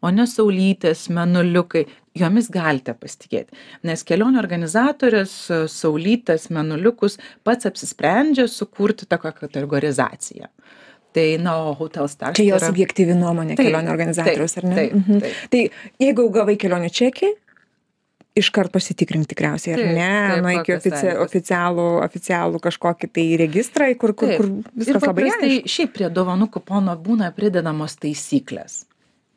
o 0.03 0.11
ne 0.11 0.27
saulytės, 0.27 1.07
menuliukai, 1.15 1.85
jomis 2.19 2.49
galite 2.51 2.95
pasitikėti. 2.99 3.55
Nes 3.87 4.03
kelionių 4.05 4.41
organizatorius 4.43 5.35
saulytės, 5.71 6.49
menuliukus 6.55 7.19
pats 7.47 7.67
apsisprendžia 7.71 8.49
sukurti 8.51 9.07
tokią 9.07 9.33
kategorizaciją. 9.45 10.49
Tai, 11.13 11.27
na, 11.41 11.55
o 11.71 11.75
Hotel 11.75 12.07
Stars. 12.13 12.37
Čia 12.37 12.45
jo 12.51 12.59
tai 12.61 12.69
subjektyvi 12.69 13.15
nuomonė 13.17 13.55
Taip, 13.57 13.67
kelionių 13.71 13.91
organizatoriaus, 13.91 14.59
ar 14.61 14.65
ne? 14.69 14.75
taip, 14.77 14.93
Mhm. 14.95 15.21
taip. 15.25 15.45
Tai 15.51 15.63
jeigu 16.05 16.27
gavai 16.35 16.57
kelionių 16.61 16.91
čekį, 16.93 17.31
iškart 18.39 18.71
pasitikrink 18.71 19.27
tikriausiai, 19.33 19.73
ar 19.75 19.81
Taip, 19.81 19.95
ne? 19.97 20.11
taip, 20.29 20.45
į 20.45 20.59
kokios 20.61 20.85
ofici 20.85 21.15
oficialų, 21.25 21.87
oficialų 22.05 22.61
kažkokį 22.69 23.09
tai 23.17 23.25
registrą, 23.41 23.89
kur, 23.99 24.13
kur, 24.15 24.29
Taip. 24.29 24.37
kur 24.39 24.51
viskas 24.79 25.03
labai 25.09 25.31
aišku. 25.33 25.73
šiaip 25.75 25.93
prie 25.97 26.11
dovanų 26.13 26.51
kupono 26.55 26.95
būna 27.03 27.33
pridedamos 27.35 27.97
taisyklės. 27.97 28.85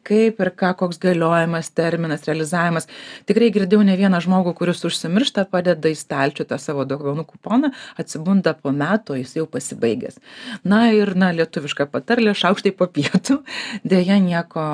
Kaip 0.07 0.39
ir 0.41 0.49
ką, 0.57 0.71
koks 0.79 0.97
galiojimas, 1.01 1.69
terminas, 1.77 2.25
realizavimas. 2.25 2.87
Tikrai 3.29 3.51
girdėjau 3.53 3.83
ne 3.85 3.97
vieną 3.99 4.21
žmogų, 4.25 4.55
kuris 4.57 4.81
užsimiršta, 4.87 5.45
padeda 5.51 5.91
į 5.91 5.99
stalčių 5.99 6.47
tą 6.49 6.57
savo 6.61 6.87
dovanų 6.89 7.27
kuponą, 7.29 7.69
atsibunda 8.01 8.55
po 8.57 8.73
metų, 8.73 9.19
jis 9.21 9.35
jau 9.37 9.45
pasibaigęs. 9.51 10.17
Na 10.65 10.87
ir, 10.95 11.13
na, 11.13 11.29
lietuviška 11.37 11.85
patarlė, 11.93 12.33
šaukštai 12.37 12.73
po 12.77 12.89
pietų, 12.89 13.41
dėja 13.93 14.17
nieko 14.23 14.65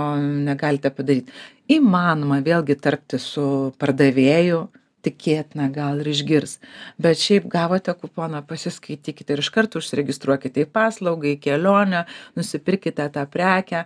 negalite 0.47 0.93
padaryti. 0.95 1.35
Įmanoma 1.77 2.39
vėlgi 2.45 2.77
tarpti 2.79 3.19
su 3.19 3.47
pardavėju, 3.81 4.67
tikėtina 5.07 5.69
gal 5.73 6.01
ir 6.01 6.11
išgirs. 6.11 6.57
Bet 7.01 7.21
šiaip 7.21 7.47
gavote 7.51 7.93
kuponą, 7.97 8.43
pasiskaitykite 8.47 9.35
ir 9.35 9.43
iš 9.43 9.51
karto 9.55 9.81
užsiregistruokite 9.81 10.65
į 10.65 10.71
paslaugą, 10.73 11.33
į 11.33 11.41
kelionę, 11.43 12.05
nusipirkite 12.37 13.07
tą 13.13 13.25
prekę. 13.31 13.85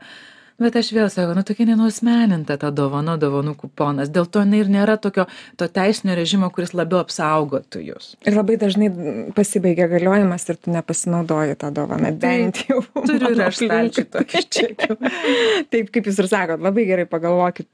Bet 0.61 0.75
aš 0.77 0.91
vėl 0.93 1.07
sakau, 1.09 1.33
nu 1.33 1.41
tokia 1.47 1.65
nenuosmeninta 1.71 2.57
ta 2.61 2.69
dovana, 2.75 3.15
dovanų 3.21 3.55
kuponas. 3.57 4.11
Dėl 4.13 4.27
to 4.29 4.43
jinai 4.43 4.61
ir 4.61 4.69
nėra 4.69 4.97
tokio 5.01 5.25
to 5.57 5.67
teisinio 5.71 6.13
režimo, 6.19 6.51
kuris 6.53 6.75
labiau 6.77 7.01
apsaugotų 7.01 7.81
jūs. 7.87 8.11
Ir 8.29 8.37
labai 8.37 8.59
dažnai 8.61 8.91
pasibaigia 9.37 9.89
galiojimas 9.91 10.45
ir 10.51 10.61
tu 10.61 10.73
nepasinaudoji 10.75 11.57
tą 11.61 11.73
dovaną. 11.73 12.13
Bent 12.21 12.61
jau. 12.67 12.83
Turiu 12.93 13.33
ir 13.33 13.45
aš 13.47 13.63
aplinkui. 13.65 14.07
tokį 14.17 14.43
čekių. 14.57 14.97
Taip, 15.73 15.93
kaip 15.95 16.09
jūs 16.11 16.21
ir 16.21 16.29
sakot, 16.31 16.61
labai 16.61 16.85
gerai 16.89 17.09
pagalvokit. 17.09 17.69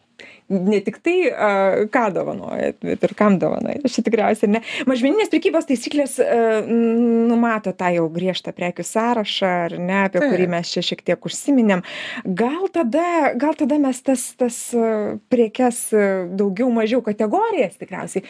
Ne 0.48 0.80
tik 0.80 1.02
tai, 1.04 1.16
a, 1.28 1.50
ką 1.92 2.06
dovanojat, 2.16 2.78
bet 2.86 3.02
ir 3.04 3.14
kam 3.20 3.36
dovanojat. 3.42 3.84
Aš 3.88 3.98
tikriausiai 4.06 4.52
ne. 4.54 4.62
Mažmeninės 4.88 5.32
prekybos 5.34 5.68
taisyklės 5.68 6.18
a, 6.24 6.62
numato 6.68 7.74
tą 7.76 7.92
jau 7.98 8.06
griežtą 8.14 8.54
prekių 8.56 8.86
sąrašą, 8.88 9.52
ar 9.68 9.78
ne, 9.82 10.00
apie 10.08 10.24
kurį 10.24 10.48
mes 10.56 10.72
čia 10.72 10.86
šiek 10.88 11.04
tiek 11.12 11.28
užsiminėm. 11.28 11.84
Gal 12.24 12.70
tada, 12.72 13.34
gal 13.36 13.60
tada 13.60 13.82
mes 13.82 14.00
tas, 14.08 14.30
tas 14.40 14.62
prekes 15.34 15.84
daugiau 16.40 16.72
mažiau 16.74 17.04
kategorijas 17.04 17.76
tikriausiai 17.82 18.24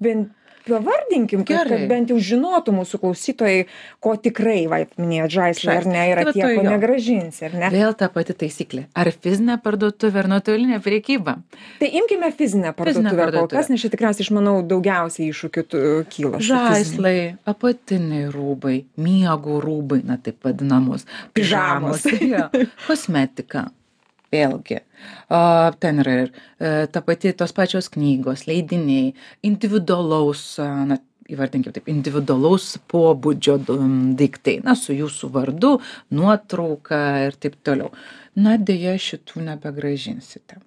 bent 0.00 0.30
pavardinkim, 0.66 1.44
kad, 1.48 1.68
kad 1.70 1.84
bent 1.90 2.12
jau 2.12 2.18
žinotų 2.22 2.74
mūsų 2.76 3.00
klausytojai, 3.02 3.64
ko 4.02 4.14
tikrai, 4.20 4.60
va, 4.70 4.82
minėjot, 5.00 5.34
žaislai 5.34 5.76
ar 5.80 5.88
ne, 5.90 6.04
yra 6.12 6.26
Tai 6.28 6.34
tie, 6.36 6.44
ko 6.44 6.62
jo. 6.62 6.64
negražinsi, 6.68 7.44
ar 7.48 7.56
ne? 7.58 7.72
Vėl 7.74 7.96
ta 7.98 8.08
pati 8.12 8.36
taisyklė. 8.38 8.86
Ar 8.98 9.10
fizinė 9.12 9.58
parduotuvė, 9.64 10.22
ar 10.22 10.30
nuotolinė 10.34 10.80
priekyba? 10.84 11.36
Tai 11.82 11.90
imkime 12.02 12.32
fizinę 12.38 12.74
parduotuvę 12.78 13.28
kol 13.36 13.50
kas, 13.52 13.70
nes 13.72 13.82
čia 13.82 13.92
tikriausiai, 13.92 14.26
aš 14.26 14.32
manau, 14.36 14.56
daugiausiai 14.66 15.28
iššūkių 15.32 15.66
kyla. 16.12 16.42
Žaislai, 16.52 17.16
apatiniai 17.48 18.30
rūbai, 18.32 18.78
miego 19.02 19.60
rūbai, 19.62 20.02
na 20.06 20.18
taip 20.22 20.42
vadinamos. 20.46 21.06
Pižamos. 21.36 22.06
jo, 22.32 22.48
kosmetika. 22.86 23.68
Vėlgi, 24.32 24.78
o, 25.28 25.38
ten 25.82 26.00
yra 26.00 26.12
ir 26.22 26.30
e, 26.32 26.68
ta 26.88 27.02
pati 27.04 27.34
tos 27.36 27.52
pačios 27.52 27.90
knygos, 27.92 28.46
leidiniai, 28.48 29.10
individualaus, 29.44 30.44
a, 30.62 30.68
na, 30.88 30.96
įvardinkime 31.32 31.74
taip, 31.76 31.90
individualaus 31.92 32.70
pobūdžio 32.90 33.58
daiktai, 34.18 34.58
na, 34.64 34.74
su 34.78 34.96
jūsų 34.96 35.30
vardu, 35.36 35.74
nuotrauka 36.16 37.02
ir 37.26 37.36
taip 37.40 37.58
toliau. 37.66 37.92
Na, 38.40 38.56
dėja, 38.56 38.96
šitų 39.00 39.44
nebegražinsite. 39.50 40.62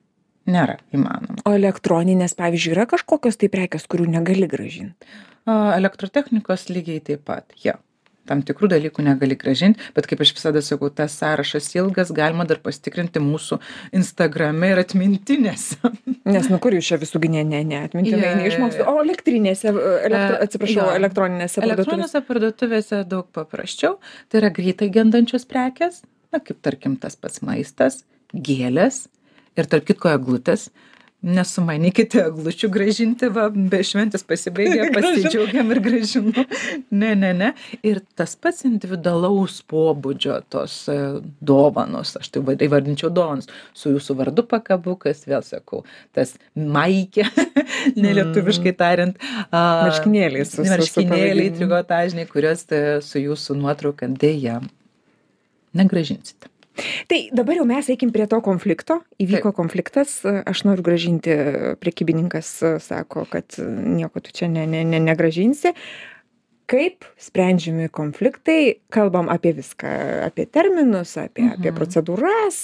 Nėra 0.45 0.77
įmanoma. 0.93 1.41
O 1.49 1.55
elektroninės, 1.57 2.37
pavyzdžiui, 2.37 2.75
yra 2.75 2.85
kažkokios 2.89 3.39
tai 3.41 3.49
prekes, 3.49 3.87
kurių 3.89 4.05
negali 4.19 4.45
gražinti. 4.49 5.09
A, 5.49 5.73
Elektrotechnikos 5.79 6.69
lygiai 6.69 7.01
taip 7.05 7.25
pat, 7.25 7.49
jo. 7.65 7.79
Tam 8.29 8.41
tikrų 8.45 8.69
dalykų 8.71 9.05
negali 9.05 9.37
gražinti, 9.39 9.81
bet 9.95 10.07
kaip 10.09 10.23
aš 10.25 10.33
visada 10.37 10.61
sakau, 10.65 10.89
tas 10.93 11.13
sąrašas 11.19 11.69
ilgas, 11.77 12.11
galima 12.15 12.47
dar 12.49 12.61
pasitikrinti 12.63 13.21
mūsų 13.23 13.59
Instagrame 13.97 14.71
ir 14.73 14.81
atmintinėse. 14.81 15.77
Nes, 16.25 16.49
nu, 16.49 16.57
kur 16.61 16.73
jūs 16.73 16.89
čia 16.89 16.99
visų 17.01 17.21
gynė, 17.21 17.43
ne, 17.45 17.61
ne, 17.67 17.83
atmintinai 17.85 18.31
jo, 18.31 18.39
neišmokstu. 18.41 18.81
jo. 18.81 18.95
O 18.95 19.03
elektrinėse, 19.05 19.69
elektro, 19.69 20.39
atsiprašau, 20.47 20.79
jo. 20.81 20.87
elektroninėse 20.97 21.61
parduotuvėse. 21.61 21.77
Elektroninėse 21.77 22.23
parduotuvėse 22.29 23.03
daug 23.11 23.29
paprasčiau, 23.35 23.99
tai 24.31 24.41
yra 24.41 24.51
greitai 24.55 24.89
gendančios 24.93 25.45
prekes, 25.49 26.01
na 26.33 26.41
kaip 26.41 26.63
tarkim 26.65 26.97
tas 27.01 27.17
pats 27.19 27.43
maistas, 27.45 28.01
gėlės 28.33 29.05
ir 29.55 29.69
tarp 29.69 29.85
kitko 29.87 30.15
eglutės. 30.15 30.69
Nesumanykite 31.25 32.19
eglučių 32.27 32.67
gražinti, 32.69 33.29
va, 33.33 33.47
be 33.49 33.79
šventės 33.85 34.21
pasibaigė, 34.29 34.89
pasidžiaugiam 34.95 35.71
ir 35.73 35.79
gražinu. 35.81 36.45
Ne, 36.93 37.15
ne, 37.17 37.31
ne. 37.33 37.49
Ir 37.81 38.01
tas 38.19 38.35
pats 38.37 38.61
individualaus 38.67 39.57
pobūdžio 39.71 40.37
tos 40.53 40.75
e, 40.91 40.97
dovanos, 41.41 42.13
aš 42.19 42.29
tai 42.35 42.43
įvardinčiau 42.67 43.09
dovanos, 43.13 43.49
su 43.73 43.95
jūsų 43.95 44.17
vardu 44.21 44.45
pakabukas, 44.51 45.25
vėl 45.25 45.41
sakau, 45.45 45.81
tas 46.13 46.35
maikė, 46.53 47.25
nelietuviškai 48.05 48.75
tariant. 48.77 49.17
a, 49.49 49.65
Marškinėliai 49.87 50.45
su- 50.45 50.61
Marškinėliai, 50.61 51.29
pavadinimu. 51.33 51.59
trigotažiniai, 51.61 52.29
kuriuos 52.29 52.67
e, 52.69 52.83
su 53.05 53.23
jūsų 53.25 53.57
nuotrauka 53.63 54.11
dėja 54.13 54.61
negražinsite. 55.75 56.53
Tai 57.07 57.19
dabar 57.31 57.55
jau 57.55 57.65
mes 57.69 57.87
eikim 57.93 58.11
prie 58.11 58.25
to 58.27 58.41
konflikto. 58.43 58.99
Įvyko 59.21 59.53
konfliktas, 59.55 60.17
aš 60.25 60.65
noriu 60.67 60.83
gražinti, 60.83 61.31
prekybininkas 61.79 62.49
sako, 62.83 63.23
kad 63.31 63.55
nieko 63.59 64.19
tu 64.19 64.31
čia 64.35 64.47
ne, 64.51 64.65
ne, 64.67 64.83
ne, 64.83 64.99
negražinsi. 64.99 65.71
Kaip 66.65 67.05
sprendžiami 67.21 67.91
konfliktai, 67.93 68.79
kalbam 68.89 69.27
apie 69.29 69.51
viską, 69.53 69.85
apie 70.25 70.47
terminus, 70.49 71.11
apie, 71.21 71.43
apie 71.53 71.69
Mhm. 71.69 71.75
procedūras, 71.77 72.57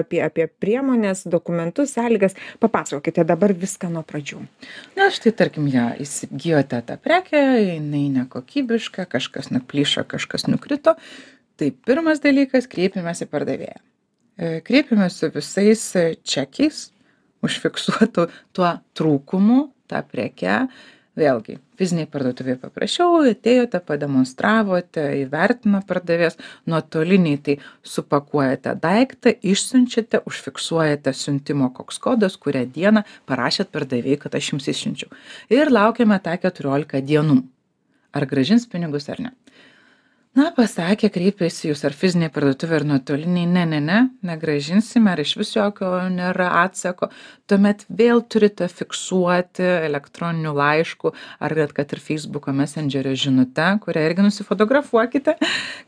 apie, 0.00 0.18
apie 0.18 0.48
priemonės, 0.50 1.22
dokumentus, 1.30 1.94
sąlygas. 1.94 2.34
Papasakokite 2.58 3.22
dabar 3.24 3.54
viską 3.54 3.86
nuo 3.88 4.02
pradžių. 4.02 4.42
Na, 4.98 5.06
štai 5.14 5.30
tarkim, 5.32 5.68
ją 5.70 5.94
įsigijote 6.02 6.82
tą 6.82 6.98
prekę, 6.98 7.38
jinai 7.70 8.10
nekokybiška, 8.18 9.06
kažkas 9.06 9.50
nuplyšo, 9.54 10.02
kažkas 10.10 10.48
nukrito. 10.50 10.96
Tai 11.60 11.68
pirmas 11.84 12.22
dalykas- 12.24 12.64
kreipiamės 12.72 13.20
į 13.20 13.26
pardavėją. 13.28 13.80
E, 14.40 14.60
Kreipiamės 14.64 15.18
su 15.20 15.28
visais 15.34 15.82
e, 16.00 16.04
čekiais, 16.24 16.86
užfiksuotų 17.44 18.30
tuo 18.56 18.70
trūkumu, 18.96 19.66
tą 19.90 20.00
prekę. 20.08 20.62
Vėlgi, 21.20 21.58
fiziniai 21.76 22.06
parduotuvėje 22.08 22.56
paprašiau, 22.62 23.18
atėjote, 23.28 23.80
pademonstravote, 23.84 25.02
įvertino 25.20 25.82
pardavės, 25.84 26.38
nuotoliniai 26.70 27.40
tai 27.44 27.56
supakuojate 27.84 28.76
daiktą, 28.80 29.34
išsiunčiate, 29.52 30.22
užfiksuojate 30.30 31.12
siuntimo 31.12 31.68
koks 31.76 32.00
kodas, 32.00 32.38
kurią 32.40 32.64
dieną 32.72 33.04
parašėt 33.28 33.74
pardavėjai, 33.74 34.20
kad 34.22 34.38
aš 34.38 34.52
jums 34.54 34.70
išsiunčiau. 34.72 35.12
Ir 35.52 35.74
laukiame 35.74 36.16
tą 36.24 36.38
14 36.46 37.04
dienų. 37.10 37.42
Ar 38.16 38.26
gražins 38.30 38.64
pinigus 38.70 39.10
ar 39.12 39.20
ne. 39.26 39.34
Na 40.38 40.50
pasakė 40.54 41.08
kreipėsi 41.10 41.68
jūs 41.70 41.80
ar 41.88 41.94
fizinėj 41.96 42.30
parduotuvėj 42.34 42.76
ar 42.78 42.84
nuotolinėj 42.86 43.46
ne 43.50 43.64
ne 43.66 43.78
ne 43.82 43.98
negrąžinsime 44.26 45.10
ar 45.10 45.22
išvis 45.22 45.56
jokio 45.56 45.88
nėra 46.14 46.46
atsako. 46.62 47.08
Tuomet 47.50 47.82
vėl 47.90 48.22
turite 48.30 48.68
fiksuoti 48.70 49.66
elektroniniu 49.88 50.52
laišku 50.54 51.10
ar 51.42 51.54
net 51.58 51.74
kad 51.74 51.90
ir 51.90 52.02
feisbuko 52.04 52.54
mesendžerio 52.54 53.16
žinute 53.18 53.66
kurią 53.82 54.04
irgi 54.06 54.26
nusifotografuokite 54.28 55.34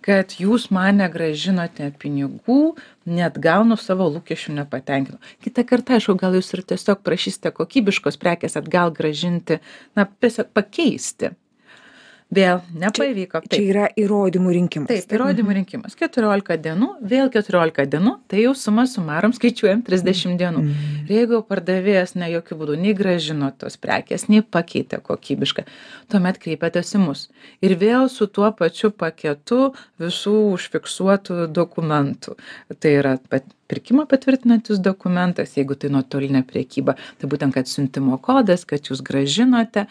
kad 0.03 0.35
jūs 0.43 0.71
man 0.75 0.99
negrąžinote 1.03 1.93
pinigų 2.03 2.75
neatgaunu 3.07 3.79
savo 3.79 4.09
lūkesčių 4.17 4.57
nepatenkino 4.59 5.23
kitą 5.47 5.67
kartą 5.71 6.01
aišku 6.01 6.19
gal 6.19 6.35
jūs 6.39 6.51
ir 6.57 6.65
tiesiog 6.75 7.07
prašysite 7.07 7.55
kokybiškos 7.55 8.19
prekės 8.19 8.59
atgal 8.59 8.91
grąžinti 8.99 9.63
na 9.95 10.09
tiesiog 10.11 10.51
pakeisti 10.51 11.31
Vėl 12.33 12.63
nepavyko. 12.81 13.43
Čia, 13.45 13.51
čia 13.53 13.63
yra 13.69 13.87
įrodymų 13.99 14.53
rinkimas. 14.57 14.89
Taip, 14.89 15.11
įrodymų 15.13 15.51
mhm. 15.51 15.57
rinkimas. 15.59 15.97
14 16.01 16.57
dienų, 16.65 16.89
vėl 17.05 17.29
14 17.33 17.85
dienų, 17.93 18.15
tai 18.33 18.45
jau 18.47 18.55
suma 18.57 18.87
sumarom 18.89 19.35
skaičiuojam 19.37 19.83
30 19.85 20.39
dienų. 20.41 20.63
Mhm. 20.65 20.95
Ir 21.05 21.13
jeigu 21.19 21.43
pardavėjas 21.49 22.15
ne 22.17 22.31
jokių 22.33 22.57
būdų 22.63 22.79
nei 22.81 22.95
gražino 22.97 23.51
tos 23.61 23.77
prekės, 23.81 24.31
nei 24.33 24.41
pakeitė 24.41 25.03
kokybišką, 25.05 25.67
tuomet 26.13 26.41
kreipiatės 26.41 26.95
į 26.97 27.03
mus. 27.05 27.27
Ir 27.61 27.77
vėl 27.81 28.09
su 28.13 28.31
tuo 28.33 28.49
pačiu 28.57 28.93
paketu 28.97 29.75
visų 30.01 30.37
užfiksuotų 30.55 31.51
dokumentų. 31.53 32.39
Tai 32.81 32.95
yra 32.97 33.19
pat, 33.29 33.45
pirkimą 33.69 34.07
patvirtinantis 34.09 34.81
dokumentas, 34.81 35.53
jeigu 35.61 35.77
tai 35.77 35.93
nuotolinė 35.93 36.47
priekyba, 36.49 36.97
tai 37.21 37.29
būtent, 37.29 37.53
kad 37.53 37.69
siuntimo 37.69 38.17
kodas, 38.25 38.65
kad 38.69 38.89
jūs 38.89 39.05
gražinote 39.05 39.85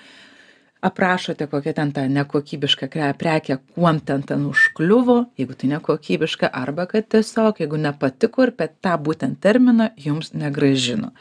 aprašote 0.81 1.47
kokia 1.47 1.73
ten 1.77 1.91
ta 1.93 2.07
nekokybiška 2.09 2.89
kre 2.91 3.11
prekė 3.17 3.57
kuom 3.75 4.01
ten 4.05 4.23
ten 4.27 4.45
užkliuvo 4.49 5.17
jeigu 5.39 5.57
tai 5.57 5.71
nekokybiška 5.75 6.49
arba 6.63 6.87
kad 6.89 7.07
tiesiog 7.13 7.61
jeigu 7.61 7.79
nepatiko 7.81 8.47
ir 8.47 8.53
per 8.57 8.73
tą 8.81 8.97
būtent 9.07 9.41
terminą 9.41 9.91
jums 9.97 10.33
negrąžino. 10.33 11.11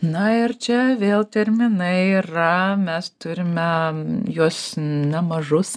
Na 0.00 0.30
ir 0.32 0.56
čia 0.56 0.94
vėl 0.96 1.26
terminai 1.28 2.22
yra 2.22 2.76
mes 2.80 3.10
turime 3.20 3.68
juos 4.32 4.62
nemažus. 4.80 5.76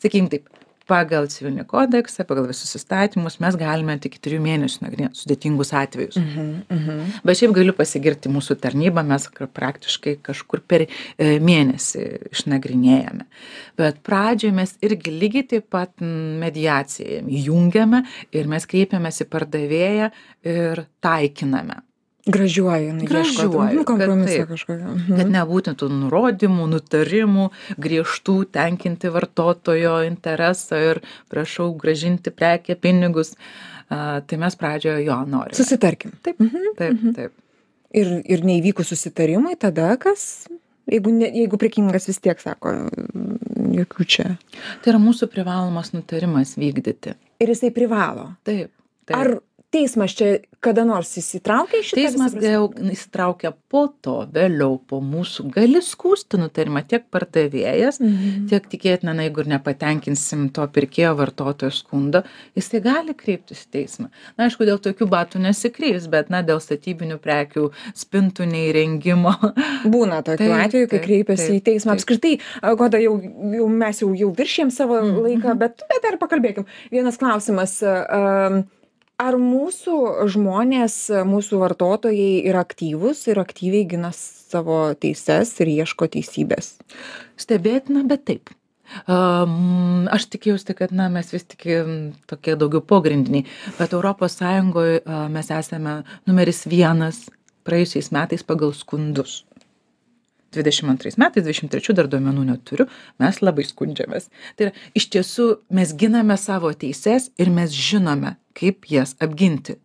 Sakykim 0.00 0.30
taip 0.32 0.48
pagal 0.90 1.28
civilinį 1.30 1.64
kodeksą 1.70 2.26
pagal 2.28 2.48
visus 2.50 2.74
įstatymus 2.78 3.38
mes 3.42 3.58
galime 3.60 3.96
tik 4.02 4.18
trijų 4.22 4.42
mėnesių 4.44 4.84
nagrinėt 4.84 5.18
sudėtingus 5.20 5.72
atvejus. 5.76 6.18
Mhm, 6.20 6.48
mhm. 6.76 7.02
bet 7.26 7.40
šiaip 7.40 7.54
galiu 7.56 7.74
pasigirti 7.78 8.32
mūsų 8.32 8.58
tarnyba 8.62 9.04
mes 9.06 9.28
praktiškai 9.30 10.16
kažkur 10.26 10.64
per 10.66 10.86
e, 10.86 11.36
mėnesį 11.42 12.06
išnagrinėjame. 12.32 13.28
Bet 13.80 14.00
pradžioj 14.06 14.54
mes 14.56 14.74
irgi 14.84 15.14
lygiai 15.14 15.46
taip 15.54 15.68
pat 15.72 15.94
mediaciją 16.00 17.22
įjungiame 17.40 18.04
ir 18.36 18.50
mes 18.50 18.66
kreipiamės 18.70 19.22
į 19.24 19.30
pardavėją 19.30 20.10
ir 20.50 20.84
taikiname 21.04 21.80
Gražiuoju, 22.26 22.92
nu, 22.92 23.04
Gražiuoju, 23.08 23.74
nu, 23.74 23.84
kad 23.84 23.98
taip. 23.98 24.48
kažkokio. 24.48 24.86
kad 25.08 25.26
Mhm. 25.26 25.32
nebūtų 25.36 25.72
tų 25.80 25.88
nurodymų 25.88 26.66
nutarimų 26.68 27.50
griežtų 27.78 28.44
tenkinti 28.52 29.08
vartotojo 29.08 30.02
interesą 30.06 30.76
ir 30.90 31.00
prašau 31.30 31.72
grąžinti 31.80 32.30
prekę 32.30 32.76
pinigus 32.76 33.34
a, 33.90 34.20
tai 34.20 34.36
mes 34.36 34.54
pradžioje 34.56 35.04
jo 35.04 35.16
norim 35.26 35.54
Susitarkim. 35.54 36.12
taip 36.22 36.38
Mhm, 36.40 36.74
taip 36.76 36.92
mhm. 36.92 37.14
taip 37.14 37.32
Ir, 37.92 38.22
ir 38.24 38.44
neįvykus 38.46 38.86
susitarimui, 38.92 39.56
tada 39.58 39.96
kas? 39.98 40.46
Jeigu, 40.86 41.10
ne, 41.10 41.26
jeigu 41.26 41.56
prekybininkas 41.58 42.06
vis 42.06 42.18
tiek 42.20 42.38
sako, 42.40 42.68
"Mm, 42.70 43.74
jokių 43.80 44.04
čia. 44.06 44.36
tai 44.82 44.92
yra 44.92 44.98
mūsų 45.02 45.26
privalomas 45.26 45.90
nutarimas 45.92 46.54
vykdyti 46.56 47.14
Ir 47.40 47.48
jisai 47.48 47.70
privalo. 47.74 48.36
taip 48.44 48.70
taip 49.06 49.16
Ar 49.18 49.40
teismas 49.70 50.10
čia 50.18 50.40
kada 50.60 50.82
nors 50.84 51.12
įsitraukia 51.16 51.78
į 51.80 51.84
šitą? 51.86 51.96
teismas 52.00 52.34
jau 52.42 52.64
įsitraukia 52.92 53.52
po 53.70 53.86
to 54.04 54.26
vėliau 54.34 54.74
po 54.90 54.98
mūsų 55.00 55.46
gali 55.54 55.80
skųsti 55.82 56.40
nutarimą 56.42 56.82
tiek 56.90 57.04
pardavėjas 57.14 58.00
Mhm. 58.02 58.48
tiek 58.50 58.66
tikėtina 58.68 59.14
na 59.14 59.22
jeigu 59.28 59.40
ir 59.44 59.50
nepatenkinsim 59.54 60.48
to 60.52 60.66
pirkėjo 60.74 61.14
vartotojo 61.16 61.70
skundo 61.72 62.22
jisai 62.58 62.80
gali 62.84 63.14
kreiptis 63.14 63.62
į 63.66 63.70
teismą 63.78 64.10
na 64.36 64.48
aišku 64.48 64.66
dėl 64.68 64.78
tokių 64.82 65.08
batų 65.14 65.40
nesikreips 65.46 66.08
bet 66.12 66.30
na 66.34 66.42
dėl 66.42 66.60
statybinių 66.60 67.18
prekių 67.22 67.70
spintų 67.94 68.46
neįrengimo 68.52 69.32
Būna 69.86 70.20
tokių 70.26 70.50
atvejų, 70.66 70.88
kai 70.90 70.98
kreipiasi 71.00 71.54
į 71.56 71.62
teismą. 71.64 71.94
Apskritai, 71.96 72.34
Goda, 72.76 72.98
jau, 73.00 73.14
jau 73.56 73.68
mes 73.68 74.00
jau, 74.02 74.10
jau 74.14 74.28
viršėm 74.36 74.70
savo 74.70 74.98
Mhm. 75.00 75.22
laiką, 75.24 75.54
bet, 75.58 75.82
bet 75.88 76.02
dar 76.04 76.18
pakalbėkim. 76.20 76.66
Vienas 76.92 77.16
klausimas. 77.16 77.82
a, 77.82 78.62
Ar 79.20 79.36
mūsų 79.36 79.96
žmonės, 80.32 80.94
mūsų 81.28 81.58
vartotojai 81.60 82.40
yra 82.48 82.62
aktyvūs 82.64 83.26
ir 83.28 83.42
aktyviai 83.42 83.84
gina 83.90 84.14
savo 84.16 84.94
teises 84.96 85.52
ir 85.60 85.74
ieško 85.74 86.08
teisybės? 86.16 86.78
stebėtina 87.40 88.06
bet 88.08 88.24
taip 88.28 88.54
Um, 89.06 90.08
aš 90.10 90.26
tikėjausi, 90.32 90.74
kad 90.74 90.90
na, 90.94 91.06
mes 91.12 91.28
vis 91.30 91.44
tik 91.46 91.62
tokie 92.30 92.56
daugiau 92.58 92.82
pogrindiniai, 92.82 93.46
bet 93.78 93.94
Sąjungoje 93.94 95.02
uh, 95.04 95.28
mes 95.30 95.50
esame 95.50 96.02
numeris 96.26 96.64
vienas 96.66 97.28
praėjusiais 97.64 98.10
metais 98.10 98.42
pagal 98.42 98.74
skundus. 98.74 99.44
22 100.50 101.14
metais, 101.22 101.44
23 101.46 101.94
dar 101.94 102.08
duomenų 102.10 102.48
neturiu, 102.48 102.88
mes 103.22 103.38
labai 103.38 103.62
skundžiamės. 103.62 104.26
Tai 104.58 104.66
yra, 104.66 104.72
iš 104.98 105.06
tiesų 105.14 105.46
mes 105.70 105.94
giname 105.94 106.34
savo 106.34 106.72
teises 106.74 107.30
ir 107.38 107.52
mes 107.54 107.70
žinome, 107.70 108.34
kaip 108.60 108.90
jas 108.92 109.16
apginti. 109.22 109.78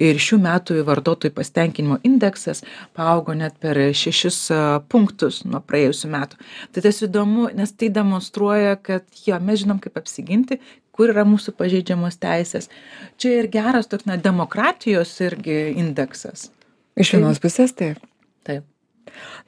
Ir 0.00 0.16
šių 0.16 0.38
metų 0.40 0.78
vartotojų 0.88 1.34
pasitenkinimo 1.36 1.98
indeksas 2.08 2.62
paaugo 2.96 3.34
net 3.36 3.58
per 3.60 3.76
šešis 3.76 4.38
a, 4.54 4.60
punktus 4.88 5.42
nuo 5.44 5.60
praėjusių 5.60 6.10
metų. 6.14 6.40
Tai 6.72 6.84
tas 6.88 7.02
įdomu, 7.04 7.50
nes 7.56 7.74
tai 7.76 7.90
demonstruoja, 7.92 8.78
kad 8.80 9.04
jo, 9.26 9.36
mes 9.44 9.60
žinom, 9.62 9.82
kaip 9.84 10.00
apsiginti, 10.00 10.60
kur 10.96 11.12
yra 11.12 11.26
mūsų 11.28 11.54
pažeidžiamos 11.60 12.16
teisės. 12.22 12.72
Čia 13.20 13.36
ir 13.42 13.52
geras 13.52 13.90
toks, 13.92 14.08
na, 14.08 14.16
demokratijos 14.18 15.12
irgi 15.28 15.60
indeksas. 15.76 16.48
Iš 16.98 17.18
vienos 17.18 17.38
pusės 17.42 17.76
taip. 17.78 18.07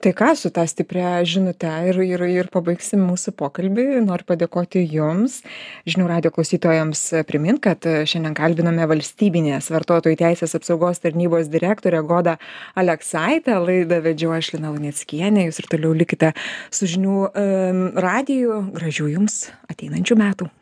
Tai 0.00 0.12
ką 0.16 0.30
su 0.38 0.50
tą 0.54 0.64
stiprią 0.68 1.12
žinutę 1.28 1.70
ir, 1.90 2.00
ir, 2.04 2.24
ir 2.30 2.50
pabaigsim 2.52 3.02
mūsų 3.08 3.34
pokalbį. 3.38 3.86
Noriu 4.06 4.26
padėkoti 4.28 4.84
Jums, 4.84 5.40
žinių 5.88 6.08
radio 6.10 6.32
klausytojams, 6.34 7.02
primint, 7.28 7.62
kad 7.64 7.84
šiandien 7.84 8.36
kalbiname 8.38 8.86
valstybinės 8.90 9.70
vartotojų 9.74 10.20
teisės 10.20 10.56
apsaugos 10.58 11.02
tarnybos 11.04 11.50
direktorę 11.52 12.04
Godą 12.06 12.36
Aleksaitę. 12.80 13.58
Laidą 13.60 14.00
vedžiau 14.04 14.36
aš 14.38 14.54
Lina 14.56 14.72
Lunieckienė. 14.74 15.48
Jūs 15.48 15.62
ir 15.64 15.70
toliau 15.74 15.96
likite 15.96 16.34
su 16.70 16.88
žinių 16.90 17.18
um, 17.26 17.84
radiju. 18.00 18.64
Gražių 18.76 19.12
Jums 19.16 19.46
ateinančių 19.72 20.20
metų. 20.20 20.54